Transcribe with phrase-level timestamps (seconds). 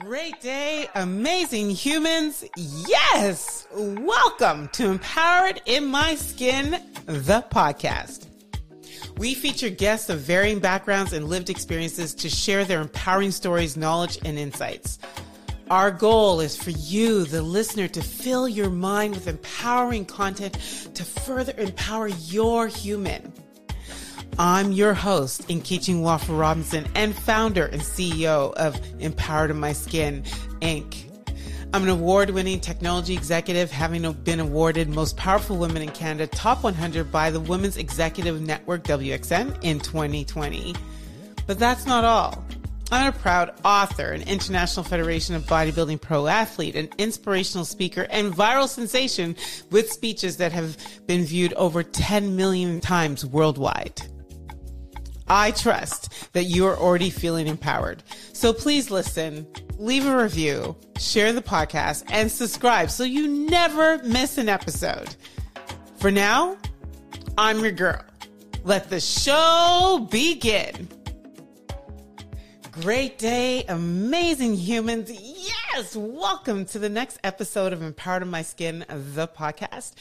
[0.00, 2.42] Great day, amazing humans.
[2.56, 3.66] Yes.
[3.70, 8.26] Welcome to Empowered in My Skin, the podcast.
[9.18, 14.18] We feature guests of varying backgrounds and lived experiences to share their empowering stories, knowledge,
[14.24, 14.98] and insights.
[15.68, 20.54] Our goal is for you, the listener, to fill your mind with empowering content
[20.94, 23.34] to further empower your human.
[24.38, 30.22] I'm your host, Nkechi Nwafor Robinson, and founder and CEO of Empowered in My Skin,
[30.60, 31.04] Inc.
[31.72, 36.62] I'm an award winning technology executive, having been awarded Most Powerful Women in Canada Top
[36.64, 40.74] 100 by the Women's Executive Network WXN in 2020.
[41.46, 42.44] But that's not all.
[42.92, 48.32] I'm a proud author, an International Federation of Bodybuilding pro athlete, an inspirational speaker, and
[48.32, 49.36] viral sensation
[49.70, 50.76] with speeches that have
[51.06, 54.02] been viewed over 10 million times worldwide.
[55.32, 58.02] I trust that you are already feeling empowered.
[58.32, 59.46] So please listen,
[59.78, 65.14] leave a review, share the podcast, and subscribe so you never miss an episode.
[65.98, 66.56] For now,
[67.38, 68.02] I'm your girl.
[68.64, 70.88] Let the show begin.
[72.72, 75.12] Great day, amazing humans.
[75.12, 79.92] Yes, welcome to the next episode of Empowered My Skin, the podcast.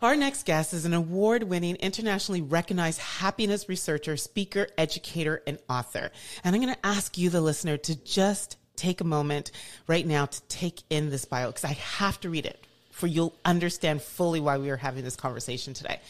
[0.00, 6.12] Our next guest is an award winning, internationally recognized happiness researcher, speaker, educator, and author.
[6.44, 9.50] And I'm going to ask you, the listener, to just take a moment
[9.88, 13.34] right now to take in this bio because I have to read it for you'll
[13.44, 16.00] understand fully why we are having this conversation today.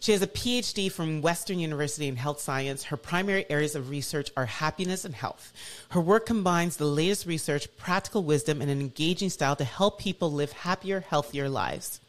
[0.00, 2.84] She has a PhD from Western University in health science.
[2.84, 5.52] Her primary areas of research are happiness and health.
[5.90, 10.32] Her work combines the latest research, practical wisdom, and an engaging style to help people
[10.32, 12.00] live happier, healthier lives.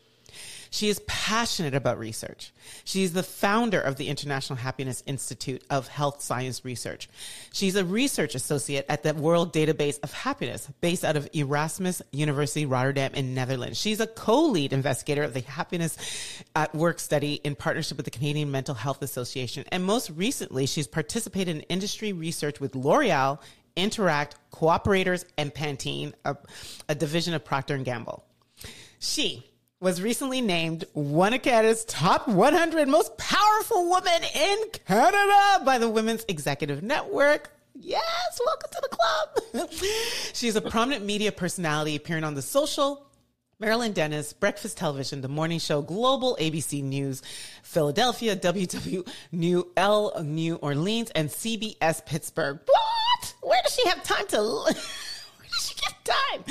[0.72, 2.54] She is passionate about research.
[2.84, 7.10] She's the founder of the International Happiness Institute of Health Science Research.
[7.52, 12.66] She's a research associate at the World Database of Happiness, based out of Erasmus University
[12.66, 13.80] Rotterdam in Netherlands.
[13.80, 15.98] She's a co-lead investigator of the Happiness
[16.56, 19.66] at Work study in partnership with the Canadian Mental Health Association.
[19.72, 23.40] And most recently, she's participated in industry research with L'Oreal,
[23.76, 26.38] Interact, Cooperators, and Pantene, a,
[26.88, 28.24] a division of Procter & Gamble.
[29.00, 29.49] She
[29.82, 35.88] was recently named one of Canada's top 100 most powerful women in Canada by the
[35.88, 37.52] Women's Executive Network.
[37.76, 39.70] Yes, welcome to the club.
[40.34, 43.08] She's a prominent media personality appearing on The Social,
[43.58, 47.22] Marilyn Denis, Breakfast Television, The Morning Show, Global ABC News,
[47.64, 52.60] Philadelphia, WW New L New Orleans, and CBS Pittsburgh.
[52.66, 53.34] What?
[53.42, 54.38] Where does she have time to?
[54.42, 56.44] Where does she get time?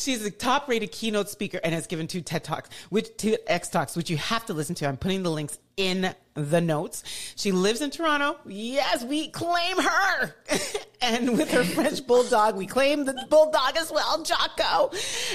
[0.00, 3.68] She's a top rated keynote speaker and has given two TED Talks, which two X
[3.68, 4.88] Talks, which you have to listen to.
[4.88, 7.02] I'm putting the links in the notes.
[7.36, 8.36] She lives in Toronto.
[8.46, 10.34] Yes, we claim her.
[11.02, 14.92] and with her French bulldog, we claim the bulldog as well, Jocko.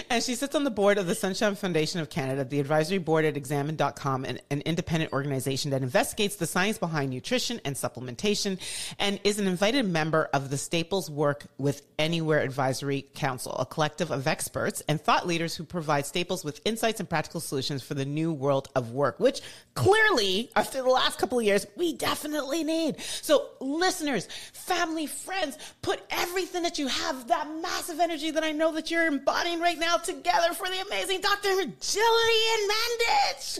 [0.09, 3.25] And she sits on the board of the Sunshine Foundation of Canada, the advisory board
[3.25, 8.59] at examine.com, an, an independent organization that investigates the science behind nutrition and supplementation,
[8.99, 14.11] and is an invited member of the Staples Work with Anywhere Advisory Council, a collective
[14.11, 18.05] of experts and thought leaders who provide Staples with insights and practical solutions for the
[18.05, 19.41] new world of work, which
[19.73, 23.01] clearly, after the last couple of years, we definitely need.
[23.01, 28.71] So, listeners, family, friends, put everything that you have, that massive energy that I know
[28.73, 31.49] that you're embodying right now together for the amazing Dr.
[31.49, 33.59] Gillian Mandich.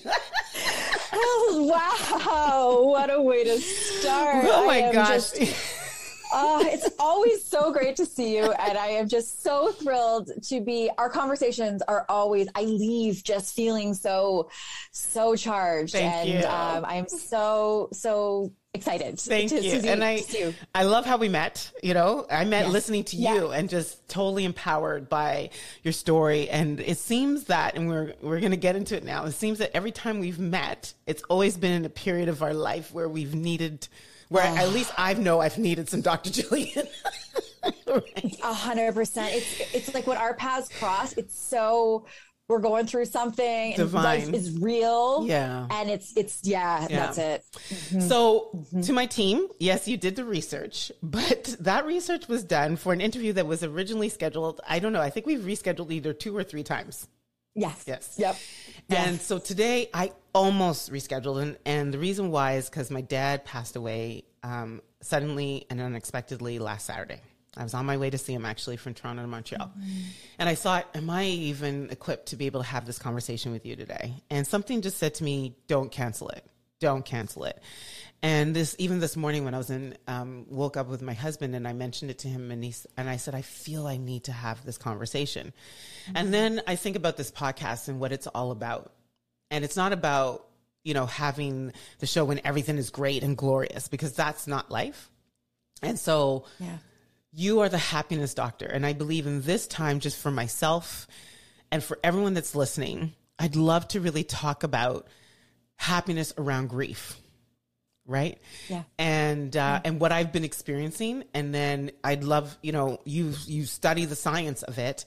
[1.13, 1.68] oh,
[2.25, 2.84] wow.
[2.84, 4.46] What a way to start.
[4.47, 5.31] Oh my gosh.
[6.34, 8.52] Uh, it's always so great to see you.
[8.52, 13.56] And I am just so thrilled to be, our conversations are always, I leave just
[13.56, 14.50] feeling so,
[14.91, 15.94] so charged.
[15.94, 16.46] Thank and.
[16.46, 19.19] Um, I'm so, so excited.
[19.19, 19.81] Thank to, you.
[19.81, 20.53] To and I, you.
[20.74, 21.72] I love how we met.
[21.81, 22.74] You know, I met yes.
[22.74, 23.36] listening to yeah.
[23.36, 25.52] you and just totally empowered by
[25.84, 26.50] your story.
[26.50, 29.25] And it seems that, and we're we're going to get into it now.
[29.25, 32.53] It seems that every time we've met, it's always been in a period of our
[32.53, 33.88] life where we've needed
[34.30, 34.56] where oh.
[34.58, 36.30] at least I know I've needed some Dr.
[36.41, 36.88] Gillian.
[38.44, 39.33] A hundred percent.
[39.33, 42.06] It's it's like when our paths cross, it's so
[42.48, 44.33] we're going through something Divine.
[44.33, 45.25] is real.
[45.25, 45.68] Yeah.
[45.72, 47.00] And it's it's yeah, yeah.
[47.00, 47.44] that's it.
[47.54, 48.01] Mm-hmm.
[48.01, 48.81] So mm-hmm.
[48.81, 53.01] to my team, yes, you did the research, but that research was done for an
[53.01, 54.62] interview that was originally scheduled.
[54.68, 55.01] I don't know.
[55.01, 57.07] I think we've rescheduled either two or three times.
[57.56, 57.83] Yes.
[57.88, 58.16] Yes.
[58.18, 58.38] Yep.
[58.89, 59.25] And yes.
[59.25, 63.76] so today I almost rescheduled, and, and the reason why is because my dad passed
[63.76, 67.22] away um, suddenly and unexpectedly last Saturday.
[67.58, 69.68] I was on my way to see him actually from Toronto to Montreal.
[69.68, 70.02] Mm-hmm.
[70.40, 73.66] And I thought, am I even equipped to be able to have this conversation with
[73.66, 74.14] you today?
[74.30, 76.44] And something just said to me, don't cancel it.
[76.80, 77.60] don't cancel it.
[78.22, 81.56] And this, even this morning when I was in, um, woke up with my husband
[81.56, 84.26] and I mentioned it to him and he, and I said, I feel I need
[84.26, 85.54] to have this conversation.
[86.08, 86.18] Mm-hmm.
[86.18, 88.92] And then I think about this podcast and what it's all about.
[89.51, 90.47] And it's not about,
[90.83, 95.09] you know, having the show when everything is great and glorious because that's not life.
[95.81, 96.77] And so yeah.
[97.31, 98.65] you are the happiness doctor.
[98.65, 101.07] And I believe in this time, just for myself
[101.71, 105.07] and for everyone that's listening, I'd love to really talk about
[105.77, 107.19] happiness around grief
[108.07, 108.38] right
[108.69, 109.81] yeah and uh, yeah.
[109.83, 114.15] and what i've been experiencing and then i'd love you know you you study the
[114.15, 115.06] science of it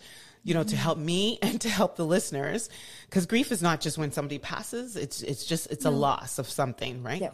[0.49, 0.71] you know mm-hmm.
[0.71, 2.69] to help me and to help the listeners
[3.06, 5.91] because grief is not just when somebody passes it's it's just it's no.
[5.91, 7.31] a loss of something right yeah.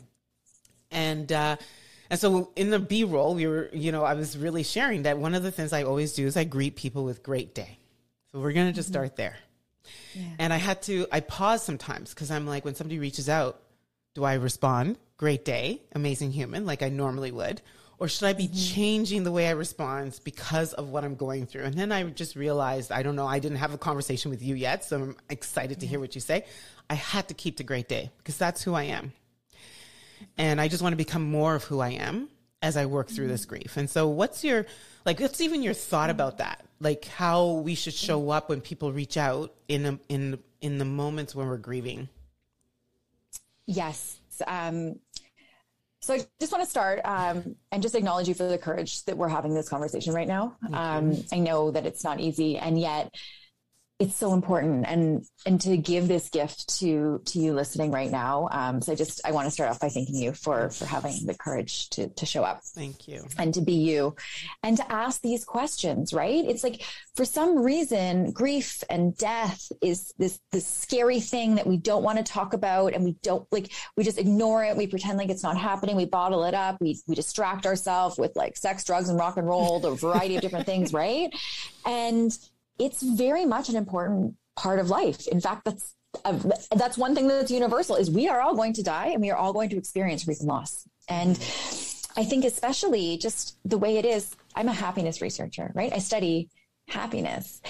[0.90, 1.56] and uh
[2.10, 5.18] and so in the b roll we were you know i was really sharing that
[5.18, 7.78] one of the things i always do is i greet people with great day
[8.32, 9.04] so we're going to just mm-hmm.
[9.04, 9.36] start there
[10.14, 10.22] yeah.
[10.38, 13.60] and i had to i pause sometimes because i'm like when somebody reaches out
[14.14, 17.60] do i respond great day, amazing human, like I normally would?
[17.98, 18.74] Or should I be mm-hmm.
[18.74, 21.64] changing the way I respond because of what I'm going through?
[21.64, 24.54] And then I just realized, I don't know, I didn't have a conversation with you
[24.54, 26.44] yet, so I'm excited to hear what you say.
[26.90, 29.12] I had to keep the great day because that's who I am.
[30.36, 32.28] And I just want to become more of who I am
[32.62, 33.50] as I work through this mm-hmm.
[33.50, 33.76] grief.
[33.76, 34.66] And so, what's your,
[35.04, 36.64] like, what's even your thought about that?
[36.80, 40.84] Like, how we should show up when people reach out in, a, in, in the
[40.84, 42.08] moments when we're grieving?
[43.66, 44.18] Yes.
[44.46, 44.98] Um,
[46.04, 49.16] so I just want to start um, and just acknowledge you for the courage that
[49.16, 50.56] we're having this conversation right now.
[50.72, 53.14] Um, I know that it's not easy, and yet
[54.00, 54.86] it's so important.
[54.86, 58.94] And and to give this gift to to you listening right now um, so i
[58.94, 62.08] just i want to start off by thanking you for for having the courage to
[62.08, 62.62] to show up.
[62.64, 63.26] Thank you.
[63.38, 64.16] And to be you
[64.62, 66.44] and to ask these questions right?
[66.44, 66.82] It's like
[67.14, 72.18] for some reason grief and death is this this scary thing that we don't want
[72.18, 74.76] to talk about and we don't like we just ignore it.
[74.76, 75.96] We pretend like it's not happening.
[75.96, 76.78] We bottle it up.
[76.80, 80.42] We we distract ourselves with like sex drugs and rock and roll the variety of
[80.42, 81.30] different things right?
[81.86, 82.36] And
[82.78, 85.26] it's very much an important part of life.
[85.28, 85.94] In fact, that's
[86.24, 86.38] uh,
[86.76, 89.36] that's one thing that's universal is we are all going to die and we are
[89.36, 90.86] all going to experience and loss.
[91.08, 91.36] And
[92.16, 95.92] I think especially just the way it is, I'm a happiness researcher, right?
[95.92, 96.50] I study
[96.88, 97.60] happiness.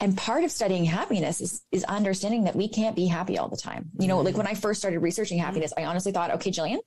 [0.00, 3.56] And part of studying happiness is, is understanding that we can't be happy all the
[3.56, 3.90] time.
[3.98, 6.80] You know, like when I first started researching happiness, I honestly thought, okay, Gillian,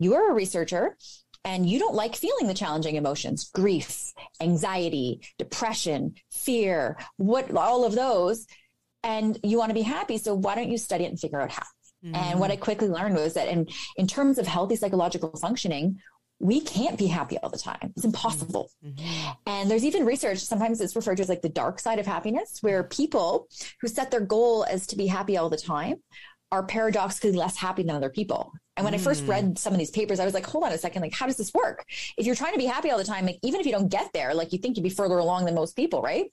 [0.00, 0.96] you are a researcher
[1.46, 7.94] and you don't like feeling the challenging emotions grief anxiety depression fear what all of
[7.94, 8.46] those
[9.02, 11.50] and you want to be happy so why don't you study it and figure out
[11.50, 11.62] how
[12.04, 12.14] mm-hmm.
[12.14, 13.66] and what i quickly learned was that in
[13.96, 15.98] in terms of healthy psychological functioning
[16.38, 17.94] we can't be happy all the time.
[17.96, 18.70] It's impossible.
[18.84, 19.30] Mm-hmm.
[19.46, 22.58] And there's even research, sometimes it's referred to as like the dark side of happiness,
[22.60, 23.48] where people
[23.80, 25.96] who set their goal as to be happy all the time
[26.52, 28.52] are paradoxically less happy than other people.
[28.76, 28.96] And when mm.
[28.96, 29.54] I first read hmm.
[29.54, 31.52] some of these papers, I was like, hold on a second, like, how does this
[31.54, 31.84] work?
[32.18, 34.12] If you're trying to be happy all the time, like, even if you don't get
[34.12, 36.26] there, like, you think you'd be further along than most people, right?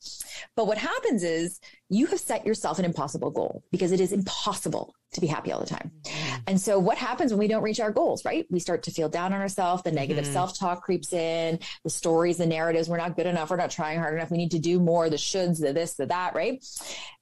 [0.57, 4.93] But what happens is you have set yourself an impossible goal because it is impossible
[5.13, 5.91] to be happy all the time.
[6.03, 6.41] Mm.
[6.47, 8.45] And so what happens when we don't reach our goals, right?
[8.49, 9.83] We start to feel down on ourselves.
[9.83, 10.33] The negative mm.
[10.33, 12.89] self talk creeps in, the stories, the narratives.
[12.89, 13.51] We're not good enough.
[13.51, 14.31] We're not trying hard enough.
[14.31, 16.61] We need to do more, the shoulds, the this, the that, right?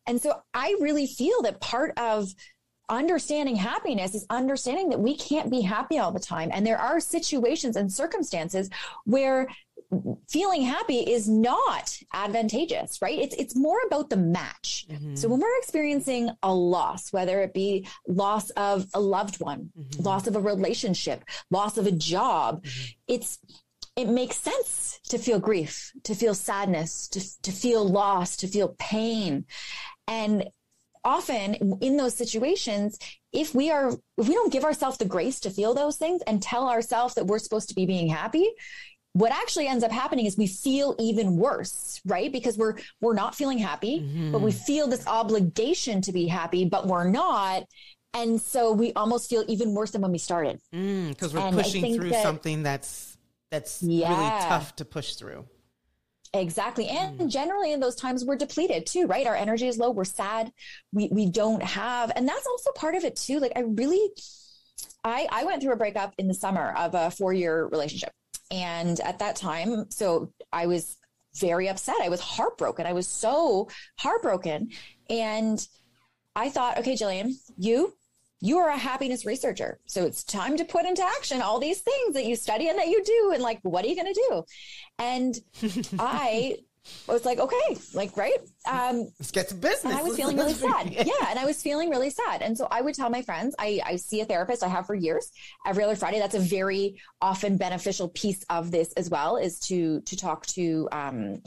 [0.08, 2.34] And so I really feel that part of
[2.92, 6.52] understanding happiness is understanding that we can't be happy all the time.
[6.54, 8.70] And there are situations and circumstances
[9.06, 9.48] where
[10.30, 13.18] feeling happy is not advantageous, right?
[13.20, 14.86] It's it's more about the match.
[14.90, 15.16] Mm-hmm.
[15.16, 20.04] So when we're experiencing a loss, whether it be loss of a loved one, mm-hmm.
[20.04, 22.92] loss of a relationship, loss of a job, mm-hmm.
[23.08, 23.40] it's
[23.98, 28.76] it makes sense to feel grief, to feel sadness, to, to feel loss, to feel
[28.80, 29.46] pain.
[30.08, 30.50] And
[31.04, 32.98] often in those situations,
[33.32, 36.42] if we are, if we don't give ourselves the grace to feel those things and
[36.42, 38.50] tell ourselves that we're supposed to be being happy,
[39.14, 43.36] what actually ends up happening is we feel even worse right because we're we're not
[43.36, 44.32] feeling happy mm-hmm.
[44.32, 47.64] but we feel this obligation to be happy but we're not
[48.14, 51.58] and so we almost feel even worse than when we started because mm, we're and
[51.58, 53.18] pushing through that, something that's
[53.50, 54.10] that's yeah.
[54.10, 55.46] really tough to push through
[56.34, 56.88] Exactly.
[56.88, 57.30] And mm.
[57.30, 59.28] generally in those times we're depleted too, right?
[59.28, 60.52] Our energy is low, we're sad,
[60.94, 63.40] we we don't have and that's also part of it too.
[63.40, 64.12] Like I really
[65.04, 68.12] I I went through a breakup in the summer of a 4-year relationship.
[68.50, 70.98] And at that time, so I was
[71.36, 71.96] very upset.
[72.02, 72.86] I was heartbroken.
[72.86, 74.70] I was so heartbroken
[75.10, 75.66] and
[76.36, 77.94] I thought, okay, Gillian, you
[78.42, 79.80] you are a happiness researcher.
[79.86, 82.88] So it's time to put into action all these things that you study and that
[82.88, 83.32] you do.
[83.34, 84.44] And like, what are you going to do?
[84.98, 85.36] And
[86.00, 86.58] I
[87.08, 88.38] was like, okay, like, right.
[88.68, 89.94] Um, Let's get to business.
[89.94, 90.92] I was feeling really sad.
[91.12, 91.30] Yeah.
[91.30, 92.42] And I was feeling really sad.
[92.42, 94.96] And so I would tell my friends, I, I see a therapist I have for
[94.96, 95.32] years
[95.66, 96.18] every other Friday.
[96.18, 100.90] That's a very often beneficial piece of this as well is to, to talk to,
[100.92, 101.44] um,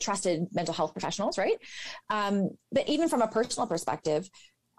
[0.00, 1.38] trusted mental health professionals.
[1.38, 1.56] Right.
[2.10, 4.28] Um, but even from a personal perspective,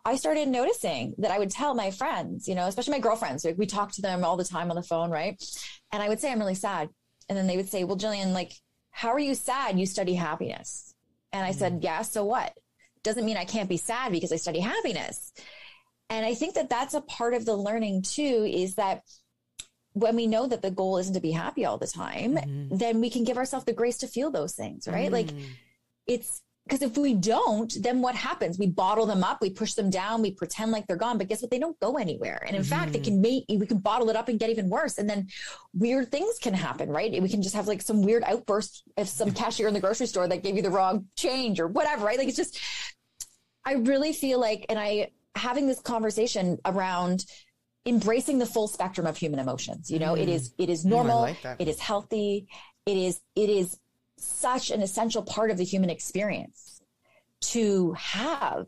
[0.06, 3.58] I started noticing that I would tell my friends, you know, especially my girlfriends, like
[3.58, 5.10] we talk to them all the time on the phone.
[5.10, 5.44] Right.
[5.92, 6.90] And I would say, I'm really sad.
[7.28, 8.54] And then they would say, well, Gillian, like,
[8.92, 9.80] how are you sad?
[9.80, 10.94] You study happiness.
[11.34, 12.54] And I said, yeah, so what?
[13.04, 15.34] Doesn't mean I can't be sad because I study happiness.
[16.10, 19.02] And I think that that's a part of the learning too, is that
[19.94, 22.78] when we know that the goal isn't to be happy all the time, mm-hmm.
[22.78, 25.10] then we can give ourselves the grace to feel those things, right?
[25.10, 25.14] Mm.
[25.14, 25.30] Like
[26.06, 28.58] it's because if we don't, then what happens?
[28.58, 31.42] We bottle them up, we push them down, we pretend like they're gone, but guess
[31.42, 31.52] what?
[31.52, 32.44] They don't go anywhere.
[32.46, 32.70] And in mm-hmm.
[32.70, 34.98] fact, it can make we can bottle it up and get even worse.
[34.98, 35.28] And then
[35.74, 37.22] weird things can happen, right?
[37.22, 40.28] We can just have like some weird outburst if some cashier in the grocery store
[40.28, 42.18] that gave you the wrong change or whatever, right?
[42.18, 42.60] Like it's just
[43.64, 47.26] I really feel like and I having this conversation around
[47.86, 49.92] embracing the full spectrum of human emotions.
[49.92, 50.22] You know, mm.
[50.22, 52.48] it is it is mm, normal, mm, like it is healthy,
[52.88, 53.78] it is it is
[54.18, 56.82] such an essential part of the human experience
[57.42, 58.68] to have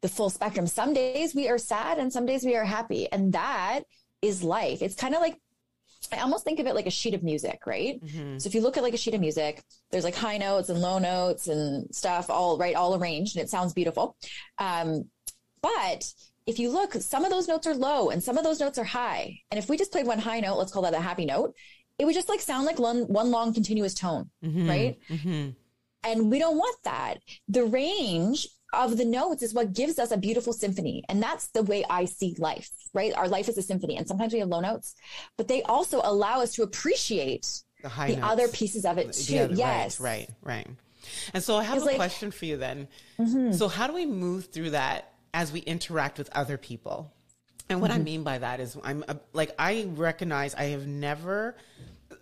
[0.00, 0.66] the full spectrum.
[0.66, 3.10] Some days we are sad and some days we are happy.
[3.10, 3.82] And that
[4.20, 4.82] is life.
[4.82, 5.38] It's kind of like,
[6.12, 8.02] I almost think of it like a sheet of music, right?
[8.04, 8.38] Mm-hmm.
[8.38, 10.80] So if you look at like a sheet of music, there's like high notes and
[10.80, 14.16] low notes and stuff all right, all arranged and it sounds beautiful.
[14.58, 15.08] Um,
[15.62, 16.12] but
[16.46, 18.84] if you look, some of those notes are low and some of those notes are
[18.84, 19.38] high.
[19.50, 21.54] And if we just played one high note, let's call that a happy note,
[21.98, 24.98] it would just like sound like one, one long continuous tone, mm-hmm, right?
[25.08, 25.50] Mm-hmm.
[26.04, 27.18] And we don't want that.
[27.48, 31.04] The range of the notes is what gives us a beautiful symphony.
[31.08, 33.12] And that's the way I see life, right?
[33.14, 33.96] Our life is a symphony.
[33.96, 34.94] And sometimes we have low notes,
[35.36, 39.38] but they also allow us to appreciate the, the other pieces of it too.
[39.38, 40.00] Other, yes.
[40.00, 40.76] Right, right, right.
[41.34, 42.88] And so I have a like, question for you then.
[43.18, 43.52] Mm-hmm.
[43.52, 47.12] So how do we move through that as we interact with other people?
[47.72, 48.00] And what mm-hmm.
[48.00, 51.56] I mean by that is, I'm uh, like, I recognize I have never.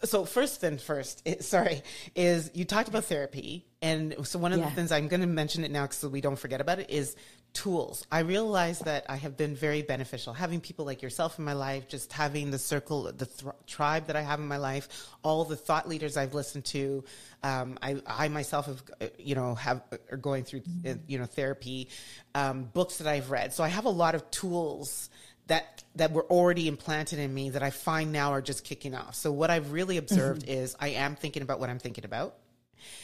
[0.04, 1.82] So first and first, it, sorry,
[2.14, 4.66] is you talked about therapy, and so one of yeah.
[4.66, 7.16] the things I'm going to mention it now so we don't forget about it is
[7.52, 8.06] tools.
[8.12, 11.88] I realize that I have been very beneficial having people like yourself in my life,
[11.88, 15.56] just having the circle, the th- tribe that I have in my life, all the
[15.56, 17.04] thought leaders I've listened to.
[17.42, 21.26] Um, I, I myself have, uh, you know, have are going through, uh, you know,
[21.26, 21.88] therapy,
[22.34, 23.52] um, books that I've read.
[23.52, 25.10] So I have a lot of tools
[25.50, 29.16] that that were already implanted in me that I find now are just kicking off.
[29.16, 30.58] So what I've really observed mm-hmm.
[30.62, 32.36] is I am thinking about what I'm thinking about.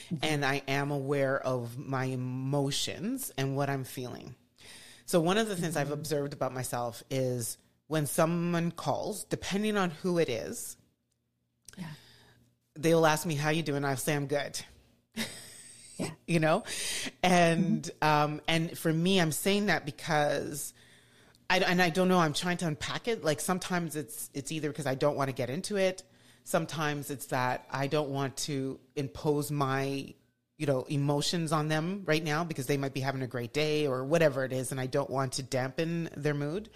[0.07, 0.25] Mm-hmm.
[0.25, 4.37] And I am aware of my emotions and what I'm feeling.
[5.07, 5.81] So one of the things mm-hmm.
[5.81, 10.77] I've observed about myself is when someone calls, depending on who it is,
[11.77, 11.87] yeah.
[12.77, 13.85] they will ask me how you doing.
[13.85, 14.61] I'll say I'm good.
[15.97, 16.11] yeah.
[16.29, 16.63] you know,
[17.25, 18.09] and mm-hmm.
[18.33, 20.73] um, and for me, I'm saying that because
[21.49, 22.19] I, and I don't know.
[22.19, 23.25] I'm trying to unpack it.
[23.25, 26.03] Like sometimes it's it's either because I don't want to get into it.
[26.45, 30.15] Sometimes it's that I don't want to impose my
[30.59, 33.87] you know emotions on them right now because they might be having a great day
[33.87, 36.69] or whatever it is, and I don't want to dampen their mood.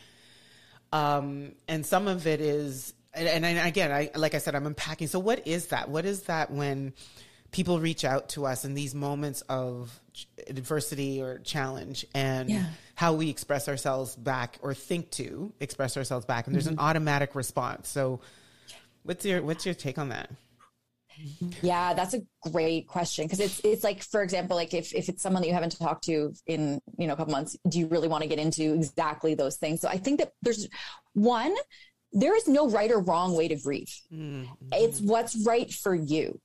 [0.93, 5.09] Um, and some of it is, and, and again, I like I said, I'm unpacking.
[5.09, 5.89] So what is that?
[5.89, 6.93] What is that when
[7.53, 9.99] people reach out to us in these moments of
[10.47, 12.65] adversity or challenge and yeah.
[12.95, 16.47] how we express ourselves back or think to express ourselves back.
[16.47, 16.75] And there's mm-hmm.
[16.75, 17.89] an automatic response.
[17.89, 18.21] So
[19.03, 20.31] what's your what's your take on that?
[21.61, 23.25] Yeah that's a great question.
[23.25, 26.05] Because it's it's like for example like if, if it's someone that you haven't talked
[26.05, 29.35] to in you know a couple months do you really want to get into exactly
[29.35, 29.81] those things?
[29.81, 30.69] So i think that there's
[31.15, 31.55] one
[32.13, 33.93] there is no right or wrong way to grieve.
[34.13, 34.47] Mm-hmm.
[34.73, 36.41] it's what's right for you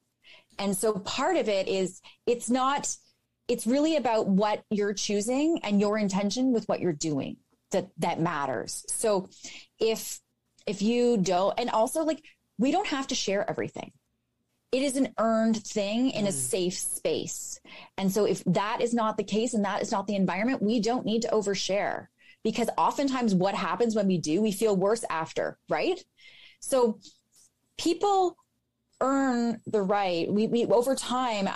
[0.58, 2.96] and so part of it is it's not,
[3.48, 7.38] it's really about what you're choosing and your intention with what you're doing
[7.72, 8.86] that, that matters.
[8.90, 9.30] So
[9.80, 10.20] if,
[10.66, 12.24] if you don't, and also like,
[12.58, 13.92] we don't have to share everything.
[14.72, 16.34] It is an earned thing in a mm.
[16.34, 17.60] safe space.
[17.98, 20.80] And so if that is not the case and that is not the environment, we
[20.80, 22.08] don't need to overshare
[22.44, 26.04] because oftentimes what happens when we do, we feel worse after, right?
[26.60, 27.00] So
[27.78, 28.38] people
[29.02, 30.32] earn the right.
[30.32, 31.50] We, we over time,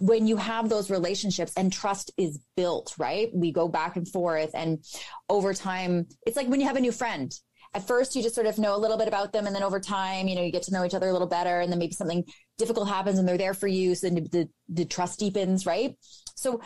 [0.00, 3.28] when you have those relationships and trust is built, right?
[3.34, 4.82] We go back and forth, and
[5.28, 7.32] over time, it's like when you have a new friend.
[7.72, 9.78] At first, you just sort of know a little bit about them, and then over
[9.78, 11.92] time, you know, you get to know each other a little better, and then maybe
[11.92, 12.24] something
[12.58, 15.94] difficult happens, and they're there for you, so then the, the trust deepens, right?
[16.34, 16.62] So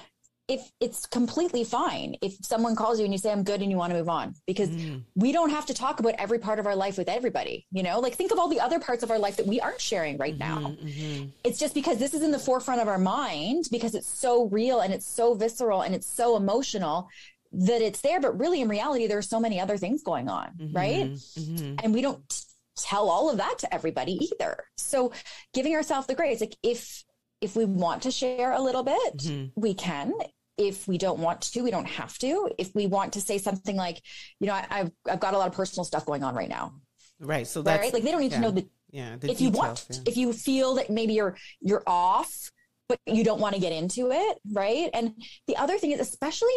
[0.47, 3.77] if it's completely fine if someone calls you and you say i'm good and you
[3.77, 5.03] want to move on because mm.
[5.15, 7.99] we don't have to talk about every part of our life with everybody you know
[7.99, 10.39] like think of all the other parts of our life that we aren't sharing right
[10.39, 11.27] mm-hmm, now mm-hmm.
[11.45, 14.81] it's just because this is in the forefront of our mind because it's so real
[14.81, 17.09] and it's so visceral and it's so emotional
[17.53, 20.77] that it's there but really in reality there's so many other things going on mm-hmm,
[20.77, 21.77] right mm-hmm.
[21.83, 22.45] and we don't
[22.77, 25.13] tell all of that to everybody either so
[25.55, 27.04] giving ourselves the grace like if
[27.45, 29.61] if we want to share a little bit, mm-hmm.
[29.61, 30.13] we can.
[30.57, 32.49] If we don't want to, we don't have to.
[32.59, 34.01] If we want to say something like,
[34.41, 36.75] you know, I, have I've got a lot of personal stuff going on right now.
[37.21, 37.47] Right.
[37.47, 37.93] So that's right.
[37.93, 39.17] Like they don't need yeah, to know the yeah.
[39.17, 39.99] The if details, you want, yeah.
[40.07, 42.51] if you feel that maybe you're you're off,
[42.89, 44.89] but you don't want to get into it, right?
[44.95, 45.15] And
[45.49, 46.55] the other thing is, especially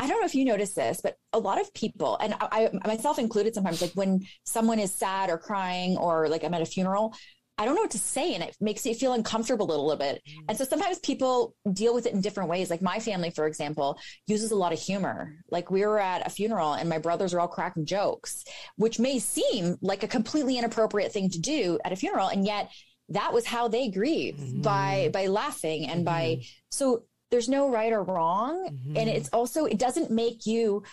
[0.00, 2.86] I don't know if you notice this, but a lot of people, and I, I,
[2.88, 6.66] myself included, sometimes like when someone is sad or crying, or like I'm at a
[6.66, 7.14] funeral,
[7.58, 8.34] I don't know what to say.
[8.34, 10.22] And it makes you feel uncomfortable a little bit.
[10.26, 10.44] Mm.
[10.48, 12.70] And so sometimes people deal with it in different ways.
[12.70, 15.36] Like my family, for example, uses a lot of humor.
[15.50, 18.44] Like we were at a funeral and my brothers are all cracking jokes,
[18.76, 22.28] which may seem like a completely inappropriate thing to do at a funeral.
[22.28, 22.70] And yet
[23.10, 24.62] that was how they grieve mm-hmm.
[24.62, 26.38] by, by laughing and mm-hmm.
[26.38, 28.70] by, so there's no right or wrong.
[28.70, 28.96] Mm-hmm.
[28.96, 30.84] And it's also, it doesn't make you,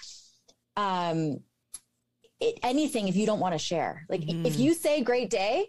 [0.76, 1.40] um,
[2.42, 4.06] it, anything if you don't want to share.
[4.10, 4.62] Like if mm-hmm.
[4.62, 5.68] you say great day,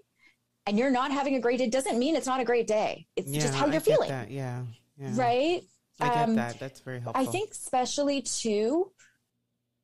[0.66, 3.06] and you're not having a great day doesn't mean it's not a great day.
[3.16, 4.10] It's yeah, just how you're feeling.
[4.28, 4.62] Yeah,
[4.98, 5.10] yeah.
[5.14, 5.62] Right?
[6.00, 6.58] I get um, that.
[6.58, 7.22] That's very helpful.
[7.22, 8.90] I think especially too,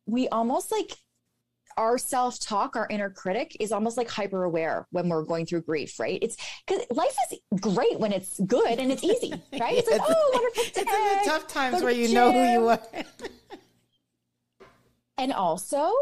[0.07, 0.93] we almost like
[1.77, 6.01] our self-talk, our inner critic is almost like hyper aware when we're going through grief,
[6.01, 6.19] right?
[6.23, 9.31] It's because life is great when it's good and it's easy,
[9.61, 9.77] right?
[9.77, 10.71] It's like, oh, wonderful day.
[10.71, 12.81] It's in the tough times where you know who you are.
[15.19, 15.93] and also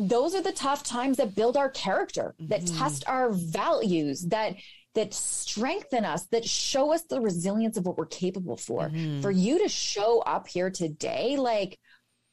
[0.00, 2.78] those are the tough times that build our character, that mm-hmm.
[2.78, 4.56] test our values, that
[4.94, 8.88] that strengthen us, that show us the resilience of what we're capable for.
[8.88, 9.20] Mm-hmm.
[9.20, 11.78] For you to show up here today, like,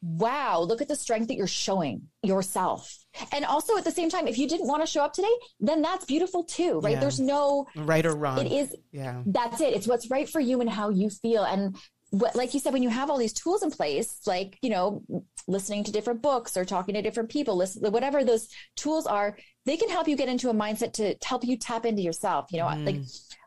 [0.01, 2.97] wow, look at the strength that you're showing yourself.
[3.31, 5.81] And also at the same time, if you didn't want to show up today, then
[5.81, 6.93] that's beautiful too, right?
[6.93, 6.99] Yeah.
[6.99, 8.45] There's no right or wrong.
[8.45, 9.73] It is, yeah, that's it.
[9.75, 11.43] It's what's right for you and how you feel.
[11.43, 11.75] And
[12.11, 15.03] what, like you said, when you have all these tools in place, like, you know,
[15.47, 19.77] listening to different books or talking to different people, listen, whatever those tools are, they
[19.77, 22.47] can help you get into a mindset to, to help you tap into yourself.
[22.51, 22.85] You know, mm.
[22.85, 23.01] like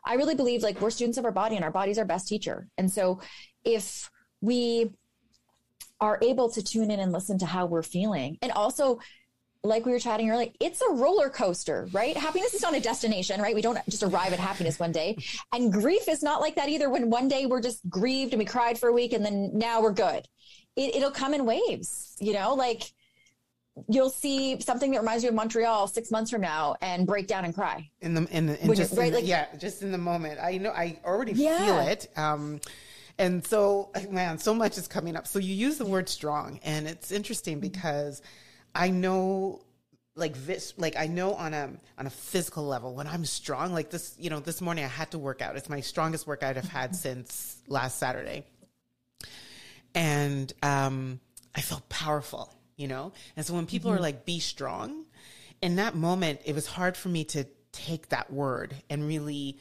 [0.05, 2.67] I really believe like we're students of our body and our body's our best teacher.
[2.77, 3.19] And so
[3.63, 4.09] if
[4.41, 4.91] we
[5.99, 8.99] are able to tune in and listen to how we're feeling and also
[9.63, 12.17] like we were chatting earlier, it's a roller coaster, right?
[12.17, 13.53] Happiness is not a destination, right?
[13.53, 15.17] We don't just arrive at happiness one day.
[15.53, 16.89] And grief is not like that either.
[16.89, 19.81] When one day we're just grieved and we cried for a week and then now
[19.81, 20.27] we're good.
[20.75, 22.91] It, it'll come in waves, you know, like
[23.87, 27.45] you'll see something that reminds you of Montreal six months from now and break down
[27.45, 27.89] and cry.
[28.01, 30.39] In the, in, the, in just, right, in, like, yeah, just in the moment.
[30.41, 31.65] I know, I already yeah.
[31.65, 32.07] feel it.
[32.17, 32.61] Um,
[33.19, 35.27] and so, man, so much is coming up.
[35.27, 38.23] So you use the word strong and it's interesting because
[38.73, 39.61] I know
[40.15, 43.89] like this like I know on a on a physical level when I'm strong like
[43.89, 45.55] this you know this morning I had to work out.
[45.55, 48.45] It's my strongest workout I've had since last Saturday.
[49.95, 51.19] And um
[51.55, 53.11] I felt powerful you know?
[53.35, 53.99] And so when people mm-hmm.
[53.99, 55.05] are like be strong
[55.61, 59.57] in that moment it was hard for me to take that word and really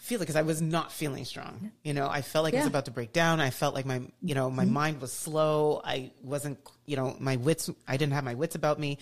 [0.00, 1.72] feel it because I was not feeling strong.
[1.84, 2.60] You know, I felt like yeah.
[2.60, 3.38] I was about to break down.
[3.38, 4.72] I felt like my, you know, my mm-hmm.
[4.72, 5.82] mind was slow.
[5.84, 8.96] I wasn't, you know, my wits, I didn't have my wits about me.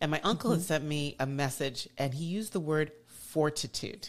[0.00, 0.58] And my uncle mm-hmm.
[0.58, 4.08] had sent me a message and he used the word fortitude.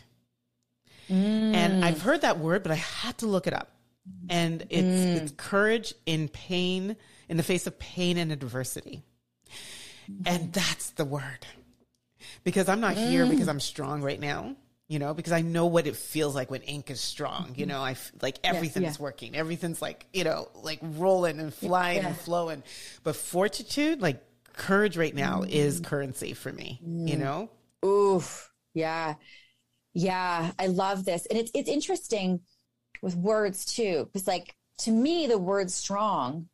[1.10, 1.54] Mm.
[1.54, 3.75] And I've heard that word, but I had to look it up.
[4.27, 5.15] And it's, mm.
[5.17, 6.95] it's courage in pain,
[7.30, 9.04] in the face of pain and adversity.
[10.25, 11.45] And that's the word.
[12.43, 13.10] Because I'm not mm.
[13.10, 14.56] here because I'm strong right now
[14.91, 17.54] you know, because I know what it feels like when ink is strong.
[17.56, 19.04] You know, I f- like everything's yeah, yeah.
[19.04, 22.08] working, everything's like you know, like rolling and flying yeah.
[22.08, 22.62] and flowing.
[23.01, 25.49] But fortitude, like courage, right now mm.
[25.49, 26.82] is currency for me.
[26.86, 27.08] Mm.
[27.08, 27.49] You know.
[27.86, 28.51] Oof.
[28.73, 29.15] Yeah.
[29.93, 30.51] Yeah.
[30.60, 32.41] I love this, and it's it's interesting
[33.01, 36.49] with words too, because like to me, the word strong,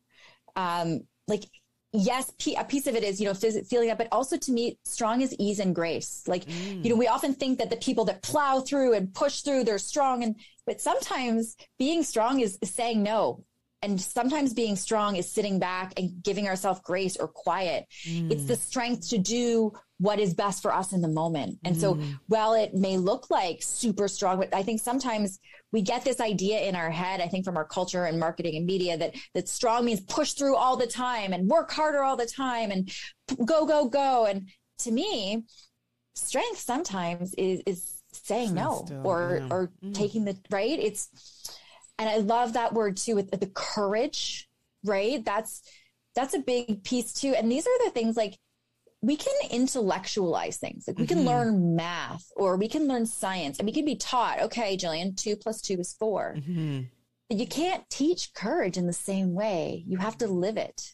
[0.55, 1.45] um, like
[1.93, 5.21] yes, a piece of it is, you know, feeling that, but also to me, strong
[5.21, 6.23] is ease and grace.
[6.27, 6.83] Like, mm.
[6.83, 9.79] you know, we often think that the people that plow through and push through, they're
[9.79, 10.23] strong.
[10.23, 13.43] And, but sometimes being strong is, saying no.
[13.81, 17.85] And sometimes being strong is sitting back and giving ourselves grace or quiet.
[18.07, 18.31] Mm.
[18.31, 21.57] It's the strength to do what is best for us in the moment.
[21.63, 21.79] And mm.
[21.79, 25.39] so while it may look like super strong, but I think sometimes
[25.71, 28.65] we get this idea in our head, I think from our culture and marketing and
[28.65, 32.27] media that, that strong means push through all the time and work harder all the
[32.27, 32.91] time and
[33.45, 34.25] go, go, go.
[34.25, 35.43] And to me,
[36.15, 39.47] strength sometimes is, is saying no still, or, yeah.
[39.49, 39.95] or mm.
[39.95, 40.79] taking the right.
[40.79, 41.09] It's,
[41.97, 44.47] And I love that word too with the courage,
[44.83, 45.25] right?
[45.25, 45.63] That's
[46.13, 47.33] that's a big piece too.
[47.35, 48.37] And these are the things like
[49.01, 50.85] we can intellectualize things.
[50.87, 51.27] Like we can mm-hmm.
[51.27, 55.35] learn math or we can learn science and we can be taught, okay, Gillian, two
[55.35, 56.81] plus two is 4 mm-hmm.
[57.29, 59.83] You can't teach courage in the same way.
[59.85, 60.93] You have to live it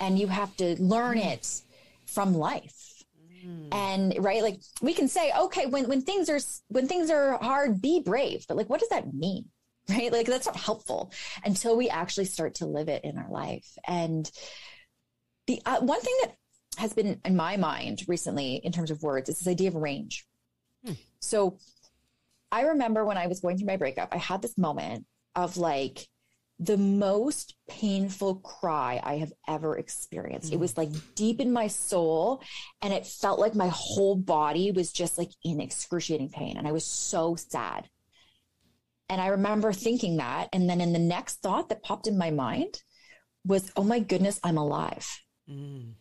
[0.00, 1.32] and you have to learn mm.
[1.32, 1.62] it
[2.06, 3.04] from life.
[3.46, 3.68] Mm.
[3.72, 7.80] And right, like we can say, okay, when, when things are, when things are hard,
[7.80, 8.46] be brave.
[8.48, 9.46] But like, what does that mean?
[9.88, 10.12] Right.
[10.12, 11.10] Like that's not helpful
[11.44, 13.66] until we actually start to live it in our life.
[13.88, 14.30] And
[15.48, 16.34] the uh, one thing that
[16.78, 20.26] has been in my mind recently in terms of words is this idea of range.
[20.84, 20.92] Hmm.
[21.20, 21.58] So
[22.52, 26.06] I remember when I was going through my breakup, I had this moment of like
[26.58, 30.50] the most painful cry I have ever experienced.
[30.50, 30.54] Mm.
[30.54, 32.42] It was like deep in my soul
[32.82, 36.58] and it felt like my whole body was just like in excruciating pain.
[36.58, 37.88] And I was so sad.
[39.08, 40.50] And I remember thinking that.
[40.52, 42.82] And then in the next thought that popped in my mind
[43.44, 45.08] was, oh my goodness, I'm alive.
[45.48, 45.94] Mm.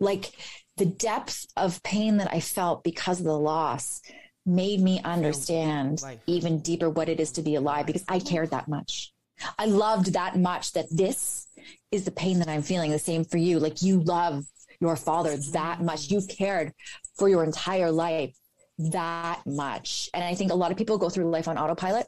[0.00, 0.32] Like
[0.76, 4.00] the depth of pain that I felt because of the loss
[4.46, 8.68] made me understand even deeper what it is to be alive because I cared that
[8.68, 9.12] much.
[9.58, 11.46] I loved that much that this
[11.90, 12.90] is the pain that I'm feeling.
[12.90, 13.58] The same for you.
[13.58, 14.44] Like you love
[14.80, 16.10] your father that much.
[16.10, 16.72] You've cared
[17.16, 18.34] for your entire life
[18.78, 20.08] that much.
[20.14, 22.06] And I think a lot of people go through life on autopilot.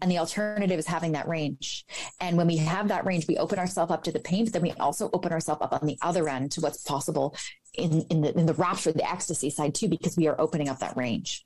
[0.00, 1.84] And the alternative is having that range.
[2.20, 4.62] And when we have that range, we open ourselves up to the pain, but then
[4.62, 7.36] we also open ourselves up on the other end to what's possible
[7.74, 10.78] in, in the in the rapture, the ecstasy side too, because we are opening up
[10.80, 11.44] that range.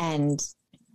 [0.00, 0.40] and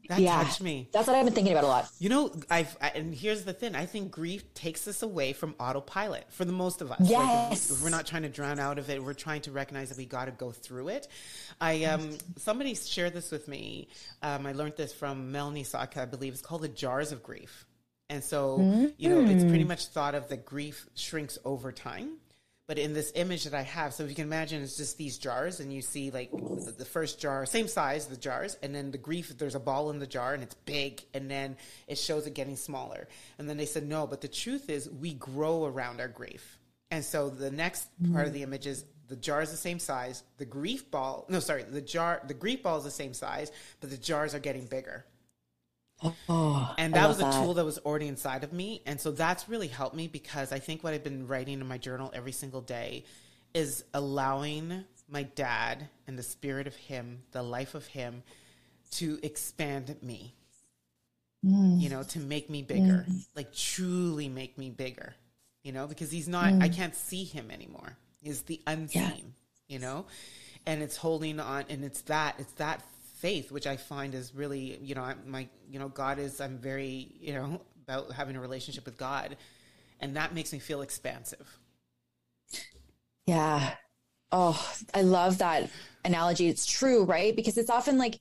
[0.10, 0.90] that yeah, touched me.
[0.92, 1.90] That's what I've been thinking about a lot.
[2.00, 3.76] You know, I've I, and here's the thing.
[3.76, 7.00] I think grief takes us away from autopilot for the most of us.
[7.02, 9.04] Yes, like, we're not trying to drown out of it.
[9.04, 11.08] We're trying to recognize that we got to go through it.
[11.60, 13.90] I um somebody shared this with me.
[14.22, 16.34] Um, I learned this from Melanie Saka, I believe.
[16.34, 17.66] It's called the jars of grief.
[18.10, 18.86] And so, mm-hmm.
[18.98, 22.18] you know, it's pretty much thought of that grief shrinks over time.
[22.68, 25.20] But in this image that I have, so if you can imagine, it's just these
[25.20, 28.98] jars, and you see like the first jar, same size, the jars, and then the
[28.98, 32.34] grief, there's a ball in the jar, and it's big, and then it shows it
[32.34, 33.08] getting smaller.
[33.38, 36.58] And then they said, no, but the truth is, we grow around our grief.
[36.90, 40.24] And so the next part of the image is the jar is the same size,
[40.38, 43.92] the grief ball, no, sorry, the jar, the grief ball is the same size, but
[43.92, 45.06] the jars are getting bigger.
[46.04, 47.34] Oh, and that was a that.
[47.34, 48.82] tool that was already inside of me.
[48.86, 51.78] And so that's really helped me because I think what I've been writing in my
[51.78, 53.06] journal every single day
[53.54, 58.24] is allowing my dad and the spirit of him, the life of him,
[58.92, 60.36] to expand me.
[61.46, 61.80] Mm.
[61.80, 63.26] You know, to make me bigger, mm.
[63.36, 65.14] like truly make me bigger,
[65.62, 66.64] you know, because he's not, mm.
[66.64, 67.98] I can't see him anymore.
[68.24, 69.02] He's the unseen,
[69.68, 69.76] yeah.
[69.76, 70.08] you know,
[70.66, 72.82] and it's holding on, and it's that, it's that
[73.16, 76.58] faith, which I find is really, you know, I'm, my, you know, God is, I'm
[76.58, 79.38] very, you know, about having a relationship with God.
[80.00, 81.48] And that makes me feel expansive.
[83.26, 83.76] Yeah.
[84.32, 85.70] Oh, I love that
[86.04, 86.48] analogy.
[86.48, 87.36] It's true, right?
[87.36, 88.20] Because it's often like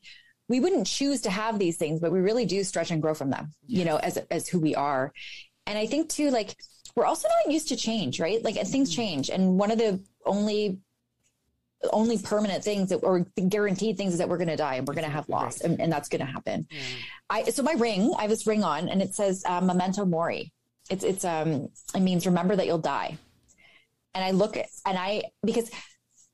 [0.49, 3.31] we wouldn't choose to have these things, but we really do stretch and grow from
[3.31, 3.79] them, yes.
[3.79, 5.13] you know, as, as who we are.
[5.67, 6.57] And I think too, like,
[6.95, 8.43] we're also not used to change, right?
[8.45, 8.97] Like things mm-hmm.
[8.97, 9.31] change.
[9.31, 10.79] And one of the only
[11.93, 14.95] only permanent things that or guaranteed things is that we're going to die and we're
[14.95, 16.67] going to have loss and, and that's going to happen.
[16.71, 16.81] Yeah.
[17.31, 20.53] I, so my ring, I have this ring on and it says uh, memento mori.
[20.91, 23.19] It's, it's, um, it means remember that you'll die.
[24.15, 25.71] And I look at, and I, because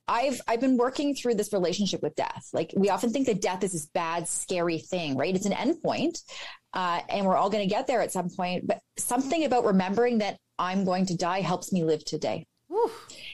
[0.07, 2.49] I've, I've been working through this relationship with death.
[2.53, 5.35] Like we often think that death is this bad, scary thing, right?
[5.35, 6.23] It's an endpoint.
[6.75, 10.19] Uh, and we're all going to get there at some point, but something about remembering
[10.19, 12.47] that I'm going to die helps me live today.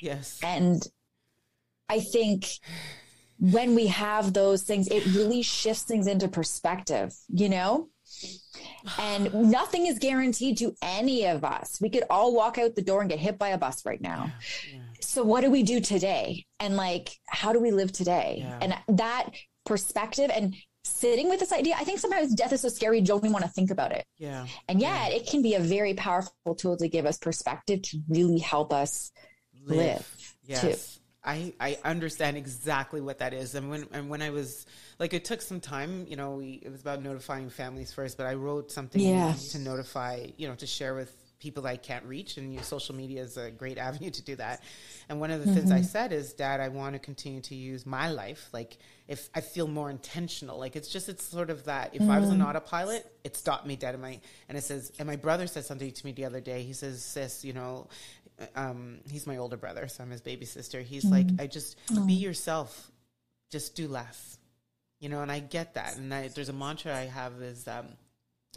[0.00, 0.40] Yes.
[0.42, 0.86] And
[1.88, 2.46] I think
[3.38, 7.88] when we have those things, it really shifts things into perspective, you know?
[8.98, 11.78] And nothing is guaranteed to any of us.
[11.80, 14.32] We could all walk out the door and get hit by a bus right now.
[14.70, 14.82] Yeah, yeah.
[15.00, 16.46] So, what do we do today?
[16.60, 18.36] And like, how do we live today?
[18.40, 18.58] Yeah.
[18.60, 19.30] And that
[19.64, 23.18] perspective and sitting with this idea, I think sometimes death is so scary, you don't
[23.18, 24.04] even want to think about it.
[24.18, 24.46] Yeah.
[24.68, 28.38] And yet, it can be a very powerful tool to give us perspective to really
[28.38, 29.10] help us
[29.64, 29.76] live.
[29.76, 30.60] live yes.
[30.60, 31.00] Too.
[31.26, 33.54] I, I understand exactly what that is.
[33.54, 34.64] And when and when I was
[34.98, 36.06] like, it took some time.
[36.08, 39.34] You know, we, it was about notifying families first, but I wrote something yeah.
[39.50, 43.22] to notify, you know, to share with people I can't reach, and your social media
[43.22, 44.62] is a great avenue to do that.
[45.08, 45.56] And one of the mm-hmm.
[45.56, 45.84] things I mm-hmm.
[45.84, 48.48] said is, Dad, I want to continue to use my life.
[48.52, 51.94] Like, if I feel more intentional, like it's just, it's sort of that.
[51.94, 52.10] If mm-hmm.
[52.10, 52.46] I was an mm.
[52.46, 54.18] autopilot, it stopped me dead in my.
[54.48, 56.62] And it says, and my brother said something to me the other day.
[56.62, 57.88] He says, Sis, you know,
[58.54, 60.80] um, he's my older brother, so I'm his baby sister.
[60.80, 61.12] He's mm-hmm.
[61.12, 62.90] like, I just be yourself,
[63.50, 64.38] just do less,
[65.00, 65.22] you know.
[65.22, 65.96] And I get that.
[65.96, 67.86] And I, there's a mantra I have is, um,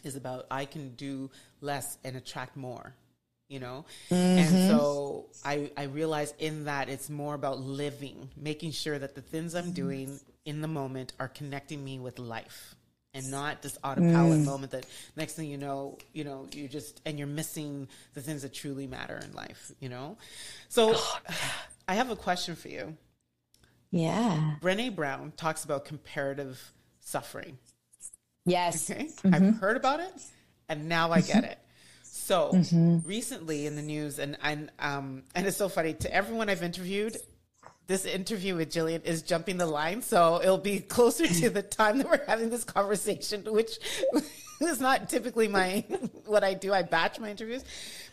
[0.04, 1.30] is about I can do
[1.62, 2.96] less and attract more
[3.50, 4.16] you know mm-hmm.
[4.16, 9.22] and so i i realize in that it's more about living making sure that the
[9.22, 12.76] things i'm doing in the moment are connecting me with life
[13.14, 14.46] and not this autopilot mm.
[14.46, 18.44] moment that next thing you know you know you just and you're missing the things
[18.44, 20.18] that truly matter in life you know
[20.68, 20.96] so
[21.88, 22.96] i have a question for you
[23.92, 27.58] yeah brene brown talks about comparative suffering
[28.46, 29.34] yes okay mm-hmm.
[29.34, 30.14] i've heard about it
[30.68, 31.60] and now i get it
[32.30, 33.08] so mm-hmm.
[33.08, 37.18] recently in the news, and and um and it's so funny to everyone I've interviewed.
[37.90, 41.98] This interview with Gillian is jumping the line, so it'll be closer to the time
[41.98, 43.80] that we're having this conversation, which
[44.62, 45.84] is not typically my
[46.28, 46.72] what I do.
[46.72, 47.66] I batch my interviews,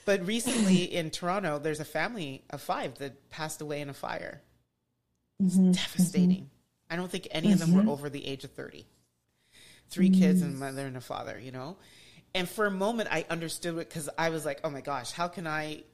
[0.07, 4.41] but recently in Toronto, there's a family of five that passed away in a fire.
[5.43, 5.73] Mm-hmm.
[5.73, 6.31] devastating.
[6.31, 6.93] Mm-hmm.
[6.95, 7.91] I don't think any of them were mm-hmm.
[7.91, 8.87] over the age of thirty.
[9.91, 11.77] Three kids and a mother and a father, you know
[12.37, 15.27] and for a moment I understood it because I was like, oh my gosh, how
[15.27, 15.85] can I,